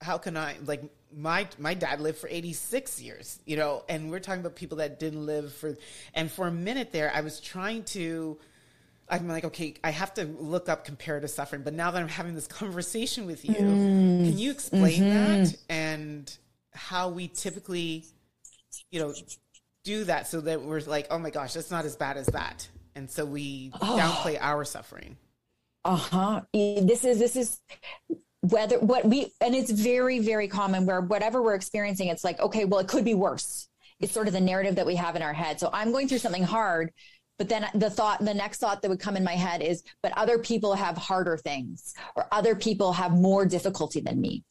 [0.00, 0.82] how can I like
[1.14, 5.00] my my dad lived for 86 years, you know, and we're talking about people that
[5.00, 5.76] didn't live for,
[6.14, 8.38] and for a minute there I was trying to.
[9.10, 11.62] I'm like, okay, I have to look up comparative suffering.
[11.62, 14.24] But now that I'm having this conversation with you, mm.
[14.24, 15.44] can you explain mm-hmm.
[15.44, 16.36] that and
[16.74, 18.04] how we typically,
[18.90, 19.14] you know,
[19.84, 22.68] do that so that we're like, oh my gosh, that's not as bad as that
[22.98, 23.96] and so we oh.
[23.98, 25.16] downplay our suffering
[25.84, 27.60] uh-huh this is this is
[28.40, 32.64] whether what we and it's very very common where whatever we're experiencing it's like okay
[32.64, 33.68] well it could be worse.
[34.00, 35.58] It's sort of the narrative that we have in our head.
[35.58, 36.92] So i'm going through something hard
[37.38, 40.12] but then the thought the next thought that would come in my head is but
[40.16, 44.42] other people have harder things or other people have more difficulty than me.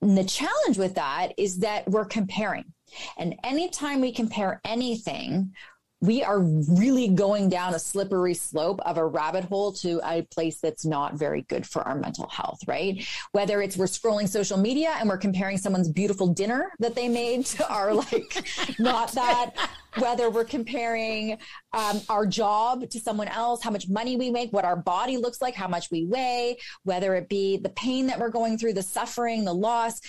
[0.00, 2.72] And the challenge with that is that we're comparing.
[3.18, 5.52] And anytime we compare anything
[6.00, 10.58] we are really going down a slippery slope of a rabbit hole to a place
[10.58, 13.06] that's not very good for our mental health, right?
[13.32, 17.44] Whether it's we're scrolling social media and we're comparing someone's beautiful dinner that they made
[17.46, 18.46] to our like,
[18.78, 19.52] not that,
[19.98, 21.36] whether we're comparing
[21.74, 25.42] um, our job to someone else, how much money we make, what our body looks
[25.42, 28.82] like, how much we weigh, whether it be the pain that we're going through, the
[28.82, 30.00] suffering, the loss,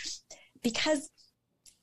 [0.63, 1.09] because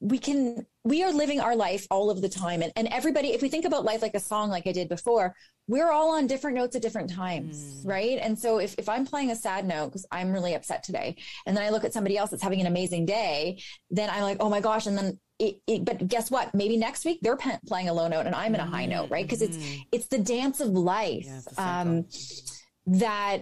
[0.00, 2.62] we can we are living our life all of the time.
[2.62, 5.34] And, and everybody if we think about life like a song like i did before
[5.66, 7.88] we're all on different notes at different times mm.
[7.88, 8.18] right?
[8.20, 11.56] And so if, if i'm playing a sad note because i'm really upset today and
[11.56, 14.48] then i look at somebody else that's having an amazing day then i'm like oh
[14.48, 14.86] my gosh.
[14.86, 16.52] And then it, it, but guess what?
[16.52, 19.24] Maybe next week they're playing a low note and i'm in a high note right?
[19.24, 19.80] Because it's mm.
[19.90, 22.06] it's the dance of life yeah, um,
[22.86, 23.38] that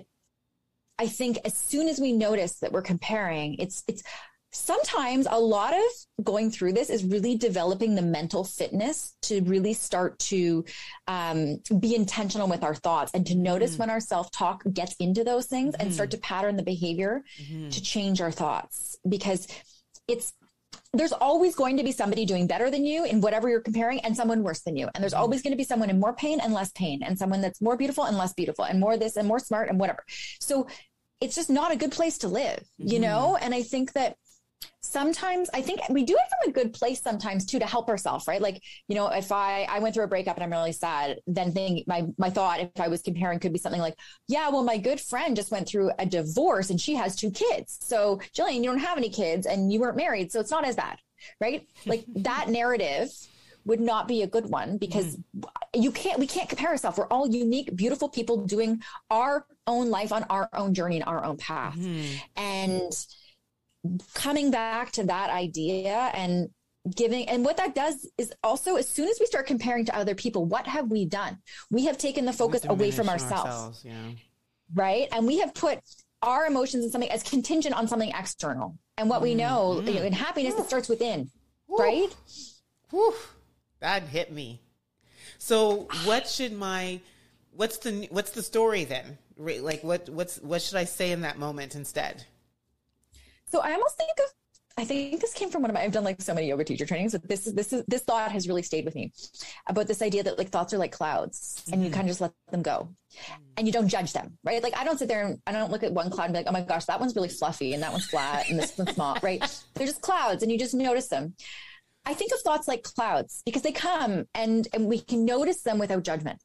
[0.99, 4.03] i think as soon as we notice that we're comparing it's it's
[4.53, 9.75] sometimes a lot of going through this is really developing the mental fitness to really
[9.75, 10.65] start to
[11.09, 13.81] um, be intentional with our thoughts and to notice mm-hmm.
[13.81, 15.83] when our self-talk gets into those things mm-hmm.
[15.83, 16.21] and start mm-hmm.
[16.21, 17.69] to pattern the behavior mm-hmm.
[17.69, 19.47] to change our thoughts because
[20.09, 20.33] it's
[20.93, 24.17] there's always going to be somebody doing better than you in whatever you're comparing and
[24.17, 24.89] someone worse than you.
[24.95, 25.23] And there's mm-hmm.
[25.23, 27.77] always going to be someone in more pain and less pain and someone that's more
[27.77, 30.05] beautiful and less beautiful and more this and more smart and whatever.
[30.41, 30.67] So
[31.21, 33.03] it's just not a good place to live, you mm-hmm.
[33.03, 33.39] know?
[33.41, 34.17] And I think that
[34.97, 38.27] sometimes I think we do it from a good place sometimes too to help ourselves,
[38.27, 38.40] right?
[38.40, 41.53] Like, you know, if I I went through a breakup and I'm really sad, then
[41.53, 43.97] think my my thought if I was comparing could be something like,
[44.29, 47.79] yeah, well, my good friend just went through a divorce and she has two kids.
[47.83, 50.77] So Gillian, you don't have any kids and you weren't married, so it's not as
[50.77, 50.99] bad,
[51.40, 51.66] right?
[51.85, 53.11] Like that narrative
[53.64, 55.45] would not be a good one because mm.
[55.75, 60.12] you can't we can't compare ourselves we're all unique beautiful people doing our own life
[60.12, 62.07] on our own journey and our own path mm.
[62.37, 62.92] and
[64.14, 66.51] coming back to that idea and
[66.94, 70.14] giving and what that does is also as soon as we start comparing to other
[70.14, 71.38] people what have we done?
[71.70, 74.11] We have taken the focus away from ourselves, ourselves yeah.
[74.75, 75.09] right?
[75.12, 75.81] And we have put
[76.22, 78.79] our emotions in something as contingent on something external.
[78.96, 81.31] And what mm we know mm you know, in happiness it starts within.
[81.68, 82.14] Right?
[82.90, 83.14] Whew.
[83.81, 84.61] that hit me.
[85.38, 87.01] So what should my
[87.53, 89.18] what's the what's the story then?
[89.37, 92.25] Like what what's what should i say in that moment instead
[93.49, 94.33] so I almost think of
[94.79, 96.85] I think this came from one of my I've done like so many yoga teacher
[96.85, 99.11] trainings, but this is this is this thought has really stayed with me
[99.67, 101.95] about this idea that like thoughts are like clouds and you mm-hmm.
[101.95, 102.91] kind of just let them go.
[103.57, 104.63] And you don't judge them, right?
[104.63, 106.47] Like I don't sit there and I don't look at one cloud and be like,
[106.49, 109.17] oh my gosh, that one's really fluffy and that one's flat and this one's small,
[109.23, 109.41] right?
[109.75, 111.35] They're just clouds and you just notice them.
[112.05, 115.79] I think of thoughts like clouds because they come and and we can notice them
[115.79, 116.39] without judgment.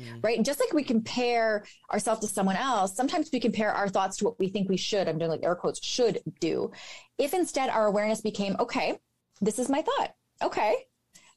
[0.00, 0.24] Mm.
[0.24, 0.36] Right.
[0.36, 4.24] And just like we compare ourselves to someone else, sometimes we compare our thoughts to
[4.24, 5.08] what we think we should.
[5.08, 6.72] I'm doing like air quotes should do.
[7.18, 8.98] If instead our awareness became, okay,
[9.40, 10.14] this is my thought.
[10.42, 10.74] Okay.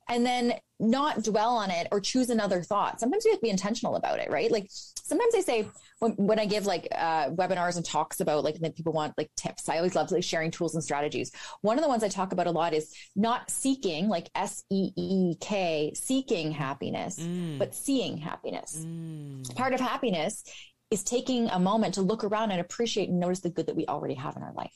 [0.09, 2.99] and then not dwell on it or choose another thought.
[2.99, 4.51] Sometimes you have to be intentional about it, right?
[4.51, 5.67] Like sometimes I say
[5.99, 9.31] when, when I give like uh, webinars and talks about like that people want like
[9.35, 11.31] tips, I always love like sharing tools and strategies.
[11.61, 14.91] One of the ones I talk about a lot is not seeking like S E
[14.95, 17.57] E K, seeking happiness, mm.
[17.57, 18.83] but seeing happiness.
[18.85, 19.55] Mm.
[19.55, 20.43] Part of happiness
[20.91, 23.85] is taking a moment to look around and appreciate and notice the good that we
[23.87, 24.73] already have in our life.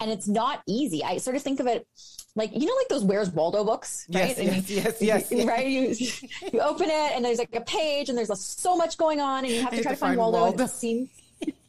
[0.00, 1.02] And it's not easy.
[1.04, 1.86] I sort of think of it
[2.36, 4.36] like you know, like those Where's Waldo books, right?
[4.38, 5.66] Yes, yes, yes, yes, Right?
[5.66, 5.94] You
[6.52, 9.52] you open it and there's like a page and there's so much going on, and
[9.52, 10.38] you have to try to find, Waldo.
[10.38, 10.64] Waldo.
[10.64, 11.08] It seems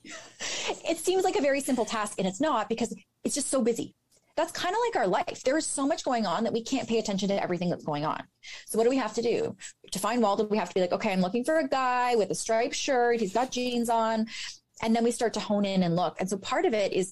[0.04, 3.96] it seems like a very simple task, and it's not because it's just so busy.
[4.38, 5.44] That's kind of like our life.
[5.44, 8.06] There is so much going on that we can't pay attention to everything that's going
[8.06, 8.24] on.
[8.66, 9.56] So what do we have to do?
[9.92, 12.32] To find Waldo, we have to be like, okay, I'm looking for a guy with
[12.32, 13.20] a striped shirt.
[13.20, 14.28] He's got jeans on.
[14.82, 16.16] And then we start to hone in and look.
[16.20, 17.12] And so part of it is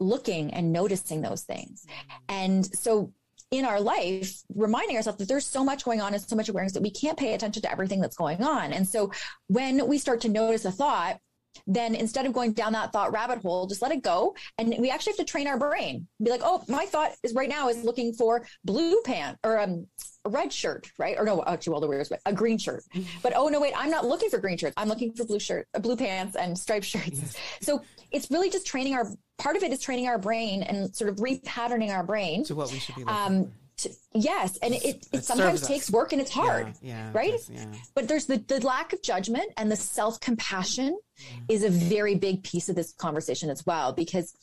[0.00, 1.86] looking and noticing those things.
[1.88, 2.16] Mm-hmm.
[2.28, 3.12] And so
[3.50, 6.72] in our life, reminding ourselves that there's so much going on and so much awareness
[6.72, 8.72] that we can't pay attention to everything that's going on.
[8.72, 9.12] And so
[9.46, 11.20] when we start to notice a thought,
[11.66, 14.34] then instead of going down that thought rabbit hole, just let it go.
[14.58, 16.06] And we actually have to train our brain.
[16.22, 19.86] Be like, oh, my thought is right now is looking for blue pant or um,
[20.24, 21.16] a red shirt, right?
[21.18, 22.84] Or no, actually, well, the weird a green shirt.
[22.94, 23.18] Mm-hmm.
[23.22, 24.74] But oh no, wait, I'm not looking for green shirts.
[24.76, 27.36] I'm looking for blue shirt, uh, blue pants, and striped shirts.
[27.60, 29.06] So it's really just training our.
[29.38, 32.72] Part of it is training our brain and sort of repatterning our brain to what
[32.72, 36.20] we should be looking um, to, yes, and it, it, it sometimes takes work and
[36.20, 37.38] it's hard, yeah, yeah right?
[37.50, 37.66] Yeah.
[37.94, 40.98] But there's the, the lack of judgment and the self compassion
[41.48, 44.34] is a very big piece of this conversation as well, because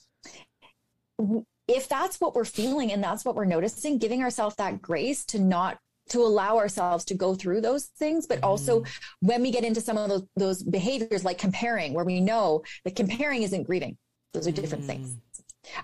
[1.67, 5.39] if that's what we're feeling and that's what we're noticing, giving ourselves that grace to
[5.39, 8.83] not to allow ourselves to go through those things, but mm also
[9.21, 12.95] when we get into some of those those behaviors like comparing, where we know that
[12.95, 13.97] comparing isn't grieving;
[14.33, 15.17] those are different mm things.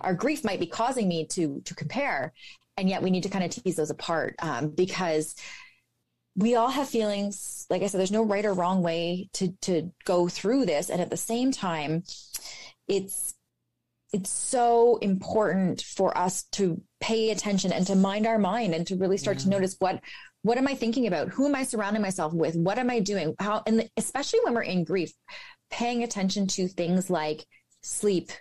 [0.01, 2.33] Our grief might be causing me to to compare,
[2.75, 5.35] and yet we need to kind of tease those apart um, because
[6.39, 9.91] we all have feelings like i said there's no right or wrong way to to
[10.05, 10.89] go through this.
[10.89, 12.03] And at the same time
[12.87, 13.35] it's
[14.11, 18.95] it's so important for us to pay attention and to mind our mind and to
[18.95, 19.43] really start yeah.
[19.43, 20.01] to notice what
[20.41, 21.29] what am i thinking about?
[21.29, 22.55] Who am i surrounding myself with?
[22.55, 23.35] What am i doing?
[23.39, 25.11] How and especially when we're in grief
[25.69, 27.45] paying attention to things like
[27.81, 28.31] sleep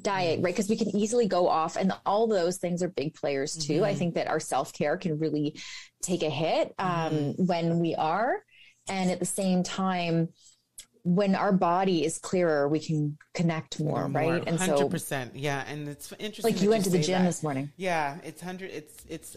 [0.00, 0.54] diet, right?
[0.54, 3.74] Because we can easily go off, and all those things are big players too.
[3.74, 3.84] Mm-hmm.
[3.84, 5.60] I think that our self care can really
[6.02, 7.46] take a hit um, mm-hmm.
[7.46, 8.42] when we are,
[8.88, 10.28] and at the same time,
[11.02, 14.42] when our body is clearer, we can connect more, more right?
[14.46, 16.52] And 100%, so, yeah, and it's interesting.
[16.54, 17.28] Like you went you to the gym that.
[17.28, 17.70] this morning.
[17.76, 18.70] Yeah, it's hundred.
[18.70, 19.36] It's it's.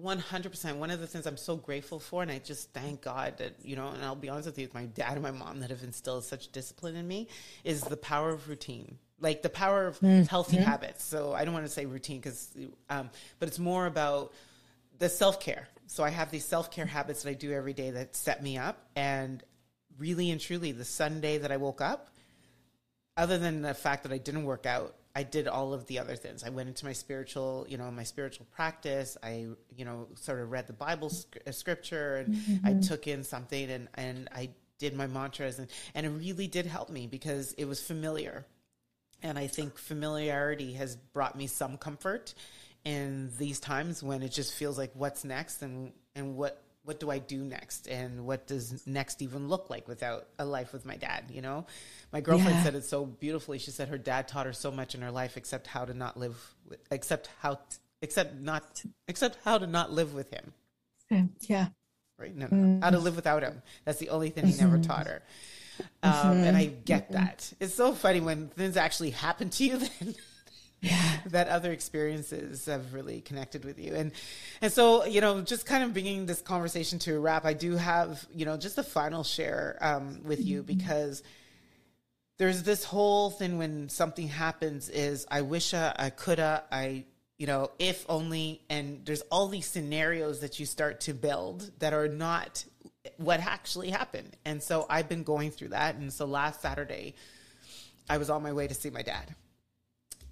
[0.00, 3.54] 100% one of the things i'm so grateful for and i just thank god that
[3.64, 5.70] you know and i'll be honest with you it's my dad and my mom that
[5.70, 7.26] have instilled such discipline in me
[7.64, 10.22] is the power of routine like the power of mm-hmm.
[10.22, 11.04] healthy habits.
[11.04, 12.48] So I don't want to say routine because,
[12.88, 14.32] um, but it's more about
[14.98, 15.68] the self care.
[15.86, 18.58] So I have these self care habits that I do every day that set me
[18.58, 18.88] up.
[18.94, 19.42] And
[19.98, 22.08] really and truly, the Sunday that I woke up,
[23.16, 26.14] other than the fact that I didn't work out, I did all of the other
[26.14, 26.44] things.
[26.44, 29.16] I went into my spiritual, you know, my spiritual practice.
[29.22, 31.10] I, you know, sort of read the Bible
[31.46, 32.66] uh, scripture and mm-hmm.
[32.66, 36.66] I took in something and, and I did my mantras and, and it really did
[36.66, 38.46] help me because it was familiar
[39.22, 42.34] and I think familiarity has brought me some comfort
[42.84, 47.10] in these times when it just feels like what's next and, and what, what do
[47.10, 47.86] I do next?
[47.86, 51.24] And what does next even look like without a life with my dad?
[51.30, 51.66] You know,
[52.12, 52.62] my girlfriend yeah.
[52.62, 53.58] said it so beautifully.
[53.58, 56.16] She said her dad taught her so much in her life, except how to not
[56.16, 57.58] live, with, except how,
[58.00, 60.54] except not, except how to not live with him.
[61.40, 61.68] Yeah.
[62.18, 62.34] Right.
[62.34, 62.82] No, mm.
[62.82, 63.62] how to live without him.
[63.84, 65.22] That's the only thing he never taught her.
[66.02, 66.44] Um, mm-hmm.
[66.44, 67.14] And I get mm-hmm.
[67.14, 67.52] that.
[67.60, 70.14] It's so funny when things actually happen to you then.
[70.80, 71.18] Yeah.
[71.26, 74.12] that other experiences have really connected with you and
[74.60, 77.74] and so you know just kind of bringing this conversation to a wrap i do
[77.74, 80.78] have you know just a final share um, with you mm-hmm.
[80.78, 81.24] because
[82.36, 87.06] there's this whole thing when something happens is i wish I, I coulda i
[87.38, 91.92] you know if only and there's all these scenarios that you start to build that
[91.92, 92.64] are not
[93.16, 94.36] what actually happened.
[94.44, 95.96] And so I've been going through that.
[95.96, 97.14] And so last Saturday,
[98.08, 99.34] I was on my way to see my dad.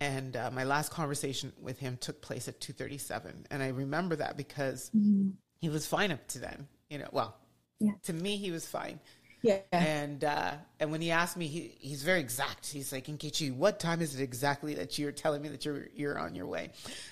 [0.01, 3.47] And uh, my last conversation with him took place at 237.
[3.51, 5.31] And I remember that because mm-hmm.
[5.61, 6.69] he was fine up to then.
[6.91, 7.37] You know, well,
[7.81, 7.93] yeah.
[8.05, 9.01] to me, he was fine.
[9.47, 9.61] Yeah.
[9.71, 12.67] And uh, and when he asked me, he, he's very exact.
[12.67, 16.19] He's like, Nkechi, what time is it exactly that you're telling me that you're you're
[16.19, 16.71] on your way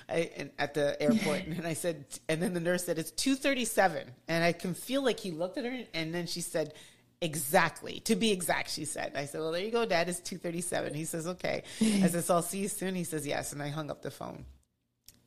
[0.09, 1.47] I, and, at the airport?
[1.47, 4.05] and I said, and then the nurse said, it's 2.37.
[4.27, 6.75] And I can feel like he looked at her and then she said,
[7.21, 10.95] exactly to be exact she said i said well there you go dad it's 2.37
[10.95, 13.69] he says okay i said so i'll see you soon he says yes and i
[13.69, 14.45] hung up the phone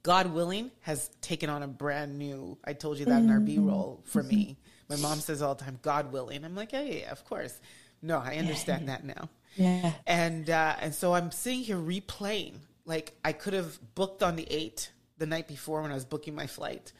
[0.07, 2.57] God willing has taken on a brand new.
[2.63, 4.57] I told you that in our B roll for me.
[4.89, 6.45] My mom says all the time, God willing.
[6.45, 7.59] I'm like, yeah, yeah, yeah of course.
[8.01, 9.29] No, I understand that now.
[9.55, 9.93] Yeah.
[10.05, 12.53] And uh, and so I'm sitting here replaying.
[12.85, 16.35] Like I could have booked on the eight the night before when I was booking
[16.35, 16.93] my flight.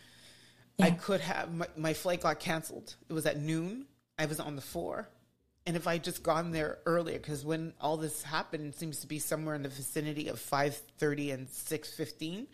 [0.79, 2.95] I could have my, my flight got canceled.
[3.09, 3.85] It was at noon.
[4.19, 5.09] I was on the four.
[5.65, 9.07] And if I just gone there earlier, because when all this happened, it seems to
[9.07, 12.47] be somewhere in the vicinity of five thirty and six fifteen.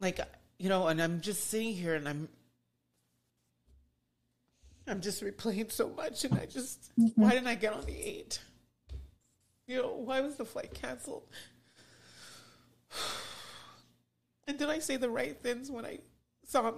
[0.00, 0.20] Like
[0.58, 2.28] you know, and I'm just sitting here, and I'm,
[4.86, 7.20] I'm just replaying so much, and I just, mm-hmm.
[7.20, 8.38] why didn't I get on the eight?
[9.66, 11.24] You know, why was the flight canceled?
[14.46, 16.00] And did I say the right things when I
[16.44, 16.74] saw him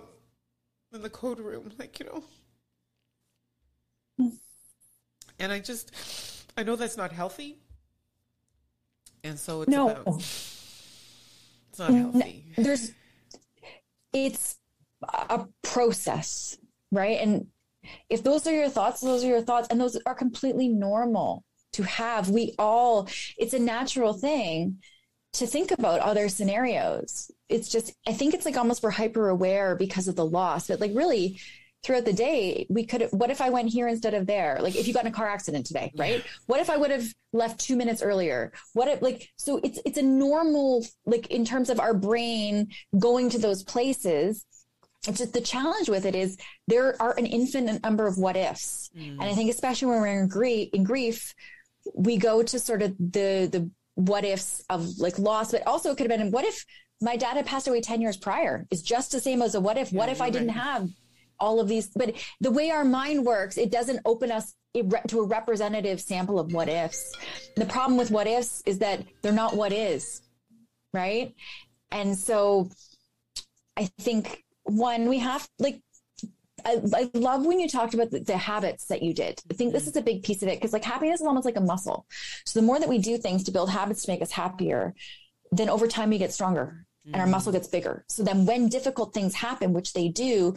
[0.92, 1.72] in the code room?
[1.80, 2.22] Like, you know.
[4.20, 4.38] Mm
[5.38, 5.92] and I just
[6.56, 7.58] I know that's not healthy,
[9.22, 9.90] and so it's no.
[9.90, 12.44] about it's not healthy.
[12.56, 12.92] There's
[14.12, 14.56] it's
[15.02, 16.56] a process,
[16.90, 17.18] right?
[17.20, 17.48] And
[18.08, 21.82] if those are your thoughts, those are your thoughts, and those are completely normal to
[21.82, 22.30] have.
[22.30, 24.78] We all it's a natural thing
[25.34, 27.30] to think about other scenarios.
[27.48, 30.80] It's just I think it's like almost we're hyper aware because of the loss, but
[30.80, 31.40] like really
[31.86, 34.58] throughout the day, we could, what if I went here instead of there?
[34.60, 36.24] Like if you got in a car accident today, right?
[36.46, 38.52] What if I would have left two minutes earlier?
[38.72, 42.68] What if like, so it's, it's a normal, like in terms of our brain
[42.98, 44.44] going to those places.
[45.06, 46.36] It's just the challenge with it is
[46.66, 48.90] there are an infinite number of what ifs.
[48.96, 49.12] Mm.
[49.12, 51.34] And I think especially when we're in grief, in grief,
[51.94, 55.96] we go to sort of the, the what ifs of like loss, but also it
[55.96, 56.64] could have been, what if
[57.00, 59.76] my dad had passed away 10 years prior is just the same as a what
[59.76, 60.56] if, yeah, what if I didn't right.
[60.56, 60.88] have
[61.38, 64.54] all of these but the way our mind works it doesn't open us
[65.06, 67.14] to a representative sample of what ifs
[67.56, 70.22] the problem with what ifs is that they're not what is
[70.94, 71.34] right
[71.90, 72.70] and so
[73.76, 75.80] i think one we have like
[76.64, 79.40] I, I love when you talked about the, the, habits that you did.
[79.50, 79.90] I think this mm-hmm.
[79.90, 82.06] is a big piece of it because like happiness is almost like a muscle.
[82.44, 84.94] So the more that we do things to build habits to make us happier,
[85.52, 87.58] then over time we get stronger and our muscle mm-hmm.
[87.58, 88.04] gets bigger.
[88.08, 90.54] So then when difficult things happen, which they do,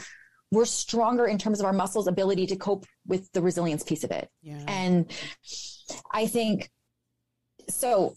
[0.52, 4.12] we're stronger in terms of our muscles ability to cope with the resilience piece of
[4.12, 4.30] it.
[4.42, 4.64] Yeah.
[4.68, 5.12] And
[6.12, 6.72] I think
[7.68, 8.16] so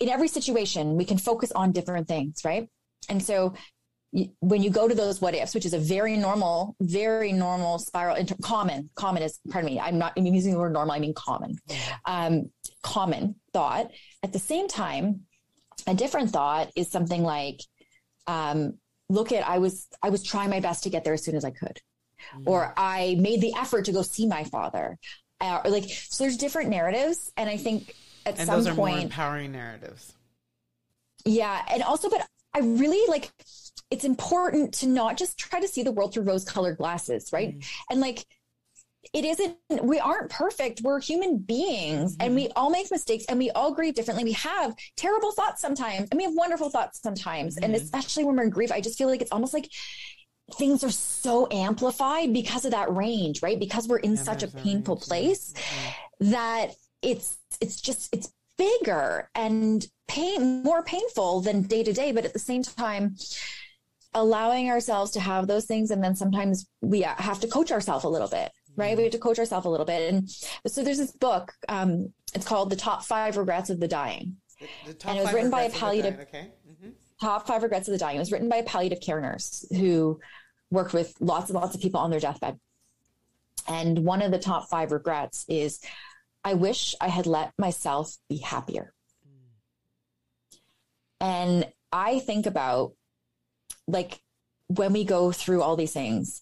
[0.00, 2.68] in every situation we can focus on different things, right?
[3.08, 3.54] And so
[4.40, 8.16] when you go to those what ifs, which is a very normal, very normal spiral,
[8.16, 11.14] inter- common, common is, pardon me, I'm not I'm using the word normal, I mean
[11.14, 11.56] common,
[12.06, 12.50] um,
[12.82, 13.90] common thought.
[14.22, 15.26] At the same time,
[15.86, 17.60] a different thought is something like,
[18.26, 18.78] um,
[19.10, 21.44] look at I was I was trying my best to get there as soon as
[21.44, 21.78] I could,
[22.34, 22.46] mm.
[22.46, 24.98] or I made the effort to go see my father,
[25.40, 26.24] uh, or like so.
[26.24, 27.94] There's different narratives, and I think
[28.24, 30.14] at and some those are point, more empowering narratives.
[31.24, 33.30] Yeah, and also, but I really like.
[33.90, 37.58] It's important to not just try to see the world through rose-colored glasses, right?
[37.58, 37.66] Mm.
[37.90, 38.26] And like
[39.12, 42.26] it isn't we aren't perfect we're human beings mm-hmm.
[42.26, 46.08] and we all make mistakes and we all grieve differently we have terrible thoughts sometimes
[46.10, 47.64] and we have wonderful thoughts sometimes mm-hmm.
[47.64, 49.68] and especially when we're in grief i just feel like it's almost like
[50.56, 54.48] things are so amplified because of that range right because we're in yeah, such a
[54.48, 56.30] painful place mm-hmm.
[56.32, 56.68] that
[57.02, 62.32] it's it's just it's bigger and pain more painful than day to day but at
[62.32, 63.14] the same time
[64.14, 68.08] allowing ourselves to have those things and then sometimes we have to coach ourselves a
[68.08, 68.96] little bit right?
[68.96, 70.14] We have to coach ourselves a little bit.
[70.14, 70.30] And
[70.68, 74.36] so there's this book, um, it's called The Top Five Regrets of the Dying.
[74.86, 76.52] The, the and it was written by a palliative, okay.
[76.68, 76.90] mm-hmm.
[77.20, 78.16] top five regrets of the dying.
[78.16, 80.20] It was written by a palliative care nurse who
[80.70, 82.58] worked with lots and lots of people on their deathbed.
[83.68, 85.80] And one of the top five regrets is
[86.44, 88.92] I wish I had let myself be happier.
[91.20, 92.92] And I think about
[93.86, 94.20] like
[94.68, 96.40] when we go through all these things,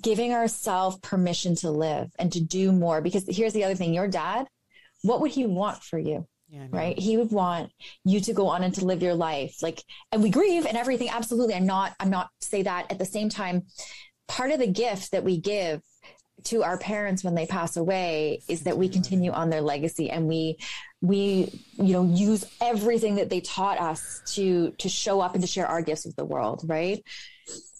[0.00, 3.00] giving ourselves permission to live and to do more.
[3.00, 4.46] Because here's the other thing your dad,
[5.02, 6.26] what would he want for you?
[6.48, 6.98] Yeah, right.
[6.98, 7.72] He would want
[8.04, 9.56] you to go on and to live your life.
[9.62, 11.08] Like, and we grieve and everything.
[11.08, 11.54] Absolutely.
[11.54, 13.62] I'm not, I'm not say that at the same time.
[14.28, 15.80] Part of the gift that we give
[16.44, 20.26] to our parents when they pass away is that we continue on their legacy and
[20.26, 20.58] we
[21.00, 25.48] we you know use everything that they taught us to to show up and to
[25.48, 27.02] share our gifts with the world right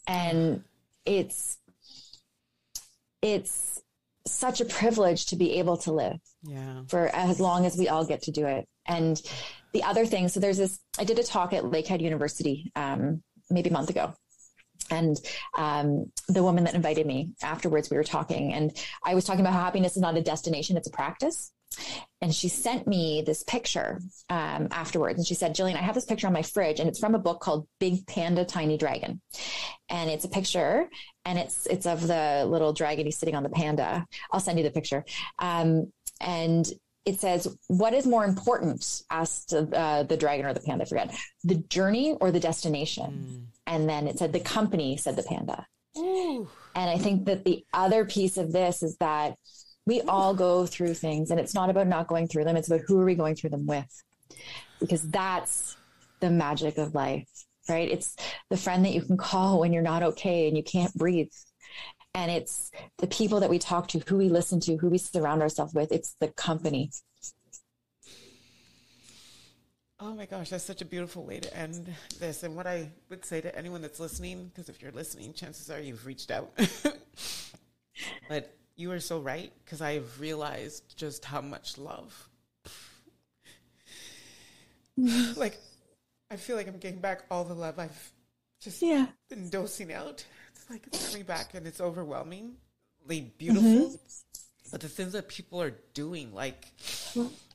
[0.07, 0.63] and
[1.05, 1.59] it's
[3.23, 3.81] it's
[4.27, 6.83] such a privilege to be able to live yeah.
[6.89, 8.69] for as long as we all get to do it.
[8.87, 9.21] And
[9.73, 13.71] the other thing, so there's this, I did a talk at Lakehead University, um, maybe
[13.71, 14.15] a month ago.
[14.93, 15.17] And
[15.57, 18.67] um, the woman that invited me afterwards, we were talking, and
[19.03, 21.51] I was talking about how happiness is not a destination; it's a practice.
[22.21, 25.19] and she sent me this picture um, afterwards.
[25.19, 27.19] And she said, Gillian, I have this picture on my fridge, and it's from a
[27.19, 29.21] book called Big Panda Tiny Dragon.
[29.89, 30.89] And it's a picture,
[31.25, 33.07] and it's it's of the little dragon.
[33.07, 34.07] He's sitting on the panda.
[34.31, 35.05] I'll send you the picture.
[35.39, 36.67] Um, and
[37.05, 40.85] it says, "What is more important?" asked uh, the dragon or the panda.
[40.85, 43.27] I forget the journey or the destination.
[43.27, 43.47] Mm.
[43.67, 45.67] And then it said, "The company," said the panda.
[45.99, 46.49] Ooh.
[46.75, 49.37] And I think that the other piece of this is that
[49.87, 52.57] we all go through things and it's not about not going through them.
[52.57, 54.03] It's about who are we going through them with?
[54.81, 55.77] Because that's
[56.21, 57.29] the magic of life,
[57.69, 57.91] right?
[57.91, 58.17] It's
[58.49, 61.31] the friend that you can call when you're not okay and you can't breathe.
[62.15, 65.41] And it's the people that we talk to, who we listen to, who we surround
[65.41, 65.91] ourselves with.
[65.93, 66.91] It's the company.
[69.99, 72.43] Oh my gosh, that's such a beautiful way to end this.
[72.43, 75.81] And what I would say to anyone that's listening, because if you're listening, chances are
[75.81, 76.51] you've reached out.
[78.29, 82.29] but you are so right because I've realized just how much love.
[84.99, 85.41] Mm-hmm.
[85.41, 85.59] like,
[86.31, 88.13] I feel like I'm getting back all the love I've
[88.61, 89.07] just yeah.
[89.31, 90.25] been dosing out.
[90.63, 93.63] It's like it's coming back and it's overwhelmingly beautiful.
[93.63, 93.95] Mm-hmm.
[94.71, 96.67] But the things that people are doing, like,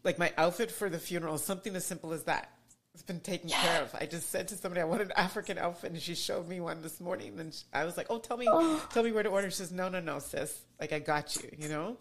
[0.03, 2.51] like my outfit for the funeral, something as simple as that
[2.97, 3.61] it's been taken yeah.
[3.61, 3.93] care of.
[3.93, 6.81] I just said to somebody I want an African outfit, and she showed me one
[6.81, 8.83] this morning, and I was like, "Oh, tell me, oh.
[8.91, 10.59] tell me where to order." She says, "No, no, no, sis.
[10.79, 11.47] Like I got you.
[11.59, 11.97] You know."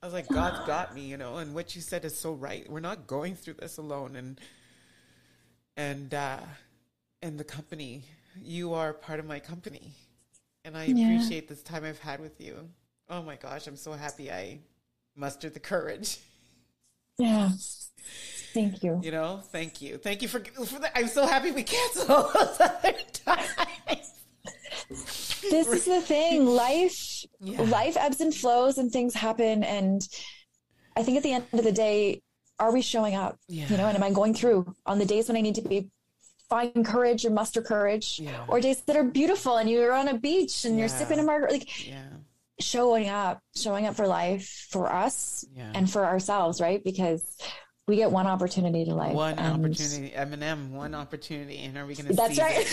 [0.00, 1.38] I was like, "God's got me," you know.
[1.38, 2.70] And what you said is so right.
[2.70, 4.40] We're not going through this alone, and
[5.76, 6.38] and uh,
[7.20, 8.04] and the company.
[8.40, 9.90] You are part of my company,
[10.68, 11.06] and I yeah.
[11.06, 12.68] appreciate this time I've had with you.
[13.08, 14.58] Oh my gosh, I'm so happy I
[15.16, 16.18] mustered the courage.
[17.16, 17.48] Yeah.
[18.52, 19.00] Thank you.
[19.02, 19.96] You know, thank you.
[19.96, 24.12] Thank you for, for the, I'm so happy we canceled those other times.
[25.50, 26.44] This is the thing.
[26.64, 27.62] Life yeah.
[27.62, 30.06] life ebbs and flows and things happen and
[30.96, 32.20] I think at the end of the day,
[32.58, 33.38] are we showing up?
[33.48, 33.68] Yeah.
[33.68, 35.90] You know, and am I going through on the days when I need to be
[36.48, 38.44] find courage or muster courage yeah.
[38.48, 41.54] or days that are beautiful and you're on a beach and you're sipping a margarita
[41.54, 42.08] like yeah
[42.60, 45.70] showing up, showing up for life for us yeah.
[45.74, 46.82] and for ourselves, right?
[46.82, 47.36] Because
[47.86, 49.14] we get one opportunity to life.
[49.14, 51.58] One opportunity, Eminem, one opportunity.
[51.58, 52.66] And are we going to That's right.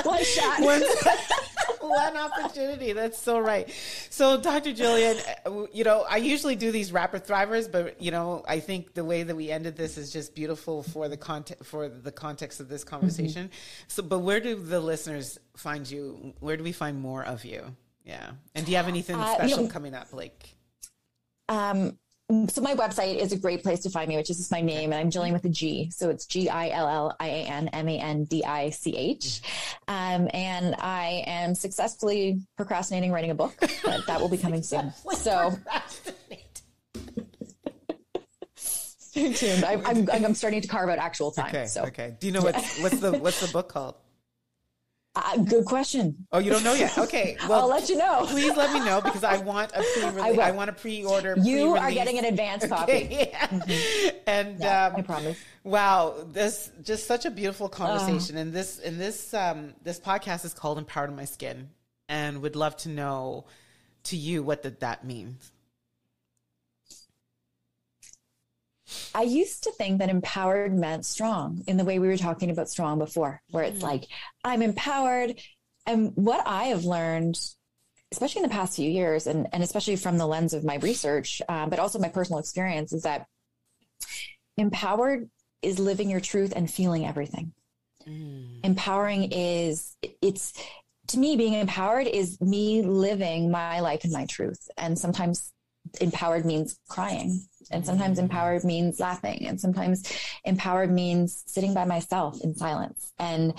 [0.04, 0.60] one shot.
[0.64, 0.82] One,
[1.88, 2.92] one opportunity.
[2.92, 3.70] That's so right.
[4.10, 4.72] So, Dr.
[4.72, 5.16] Gillian,
[5.46, 9.04] uh, you know, I usually do these rapid thrivers, but you know, I think the
[9.04, 12.68] way that we ended this is just beautiful for the context for the context of
[12.68, 13.46] this conversation.
[13.46, 13.84] Mm-hmm.
[13.88, 16.34] So, but where do the listeners find you?
[16.40, 17.74] Where do we find more of you?
[18.04, 18.30] Yeah.
[18.54, 20.12] And do you have anything uh, special you know, coming up?
[20.12, 20.54] Like,
[21.48, 21.98] um,
[22.48, 24.92] so my website is a great place to find me, which is just my name,
[24.92, 25.90] and I'm Gillian with a G.
[25.90, 28.96] So it's G I L L I A N M A N D I C
[28.96, 29.42] H.
[29.88, 33.54] Um, and I am successfully procrastinating writing a book,
[33.84, 34.92] but that will be coming soon.
[35.20, 35.52] So.
[38.54, 39.64] Stay tuned.
[39.64, 41.48] I, I'm, I'm starting to carve out actual time.
[41.48, 41.66] Okay.
[41.66, 41.82] So.
[41.82, 42.14] Okay.
[42.20, 43.96] Do you know what's what's the what's the book called?
[45.16, 46.26] Uh, good question.
[46.30, 46.96] Oh, you don't know yet?
[46.96, 47.36] Okay.
[47.48, 48.26] Well, I'll let you know.
[48.28, 51.34] please let me know because I want a pre I, I, want a pre-order.
[51.36, 51.80] You pre-release.
[51.80, 52.92] are getting an advance copy.
[52.92, 53.46] Okay, yeah.
[53.48, 54.18] Mm-hmm.
[54.28, 55.38] And yeah, um, I promise.
[55.64, 58.36] Wow, this just such a beautiful conversation.
[58.36, 61.70] Uh, and this and this um, this podcast is called "Empowered My Skin,"
[62.08, 63.46] and would love to know
[64.04, 65.38] to you what did that mean.
[69.14, 72.68] I used to think that empowered meant strong in the way we were talking about
[72.68, 73.84] strong before, where it's mm.
[73.84, 74.04] like,
[74.44, 75.40] I'm empowered.
[75.86, 77.38] And what I have learned,
[78.12, 81.40] especially in the past few years, and, and especially from the lens of my research,
[81.48, 83.26] uh, but also my personal experience, is that
[84.56, 85.28] empowered
[85.62, 87.52] is living your truth and feeling everything.
[88.08, 88.60] Mm.
[88.64, 90.52] Empowering is, it's,
[91.08, 94.68] to me, being empowered is me living my life and my truth.
[94.76, 95.52] And sometimes
[96.00, 100.12] empowered means crying and sometimes empowered means laughing and sometimes
[100.44, 103.54] empowered means sitting by myself in silence and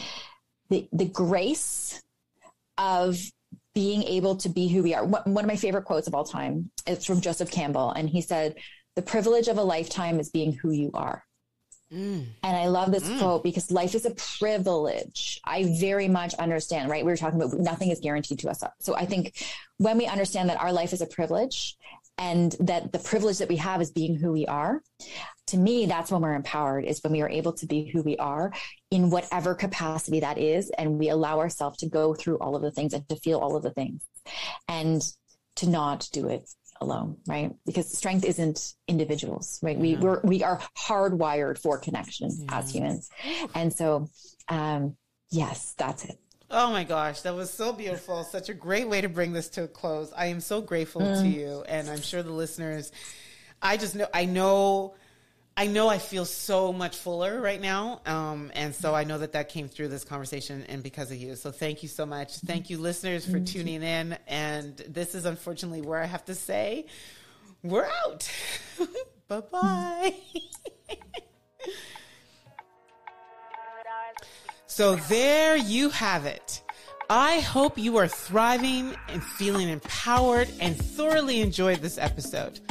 [0.70, 2.02] the the grace
[2.78, 3.20] of
[3.74, 6.72] being able to be who we are one of my favorite quotes of all time
[6.88, 8.56] is from joseph campbell and he said
[8.96, 11.24] the privilege of a lifetime is being who you are
[11.94, 12.26] Mm.
[12.42, 13.20] And I love this mm.
[13.20, 15.42] quote because life is a privilege.
[15.44, 17.04] I very much understand, right?
[17.04, 18.64] We were talking about nothing is guaranteed to us.
[18.80, 19.44] So I think
[19.78, 21.76] when we understand that our life is a privilege
[22.22, 24.84] and that the privilege that we have is being who we are.
[25.48, 28.16] To me that's when we're empowered is when we are able to be who we
[28.18, 28.54] are
[28.92, 32.72] in whatever capacity that is and we allow ourselves to go through all of the
[32.72, 34.04] things and to feel all of the things
[34.70, 35.02] and
[35.56, 36.48] to not do it
[36.80, 37.52] alone right?
[37.66, 39.76] Because strength isn't individuals right?
[39.76, 39.82] Yeah.
[39.82, 42.60] we we're, we are hardwired for connection yeah.
[42.60, 43.10] as humans
[43.56, 44.08] and so
[44.48, 44.96] um
[45.32, 46.18] yes that's it
[46.52, 48.24] Oh my gosh, that was so beautiful.
[48.24, 50.12] Such a great way to bring this to a close.
[50.16, 51.22] I am so grateful mm.
[51.22, 52.92] to you, and I'm sure the listeners
[53.62, 54.96] I just know, I know,
[55.56, 58.02] I know I feel so much fuller right now.
[58.06, 61.36] Um, and so I know that that came through this conversation and because of you.
[61.36, 62.38] So thank you so much.
[62.38, 64.18] Thank you, listeners, for tuning in.
[64.28, 66.88] And this is unfortunately where I have to say,
[67.62, 68.32] we're out.
[69.28, 70.16] bye bye.
[74.72, 76.62] so there you have it.
[77.10, 82.62] I hope you are thriving and feeling empowered and thoroughly enjoyed this episode.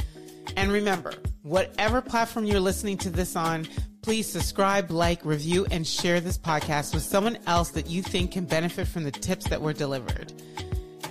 [0.57, 3.69] And remember, whatever platform you're listening to this on,
[4.01, 8.47] please subscribe, like, review, and share this podcast with someone else that you think can
[8.47, 10.33] benefit from the tips that were delivered.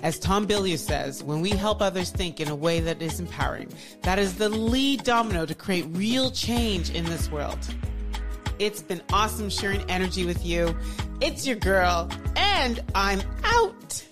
[0.02, 3.72] As Tom Bilyeu says, when we help others think in a way that is empowering,
[4.02, 7.60] that is the lead domino to create real change in this world.
[8.60, 10.76] It's been awesome sharing energy with you.
[11.22, 14.04] It's your girl, and I'm out.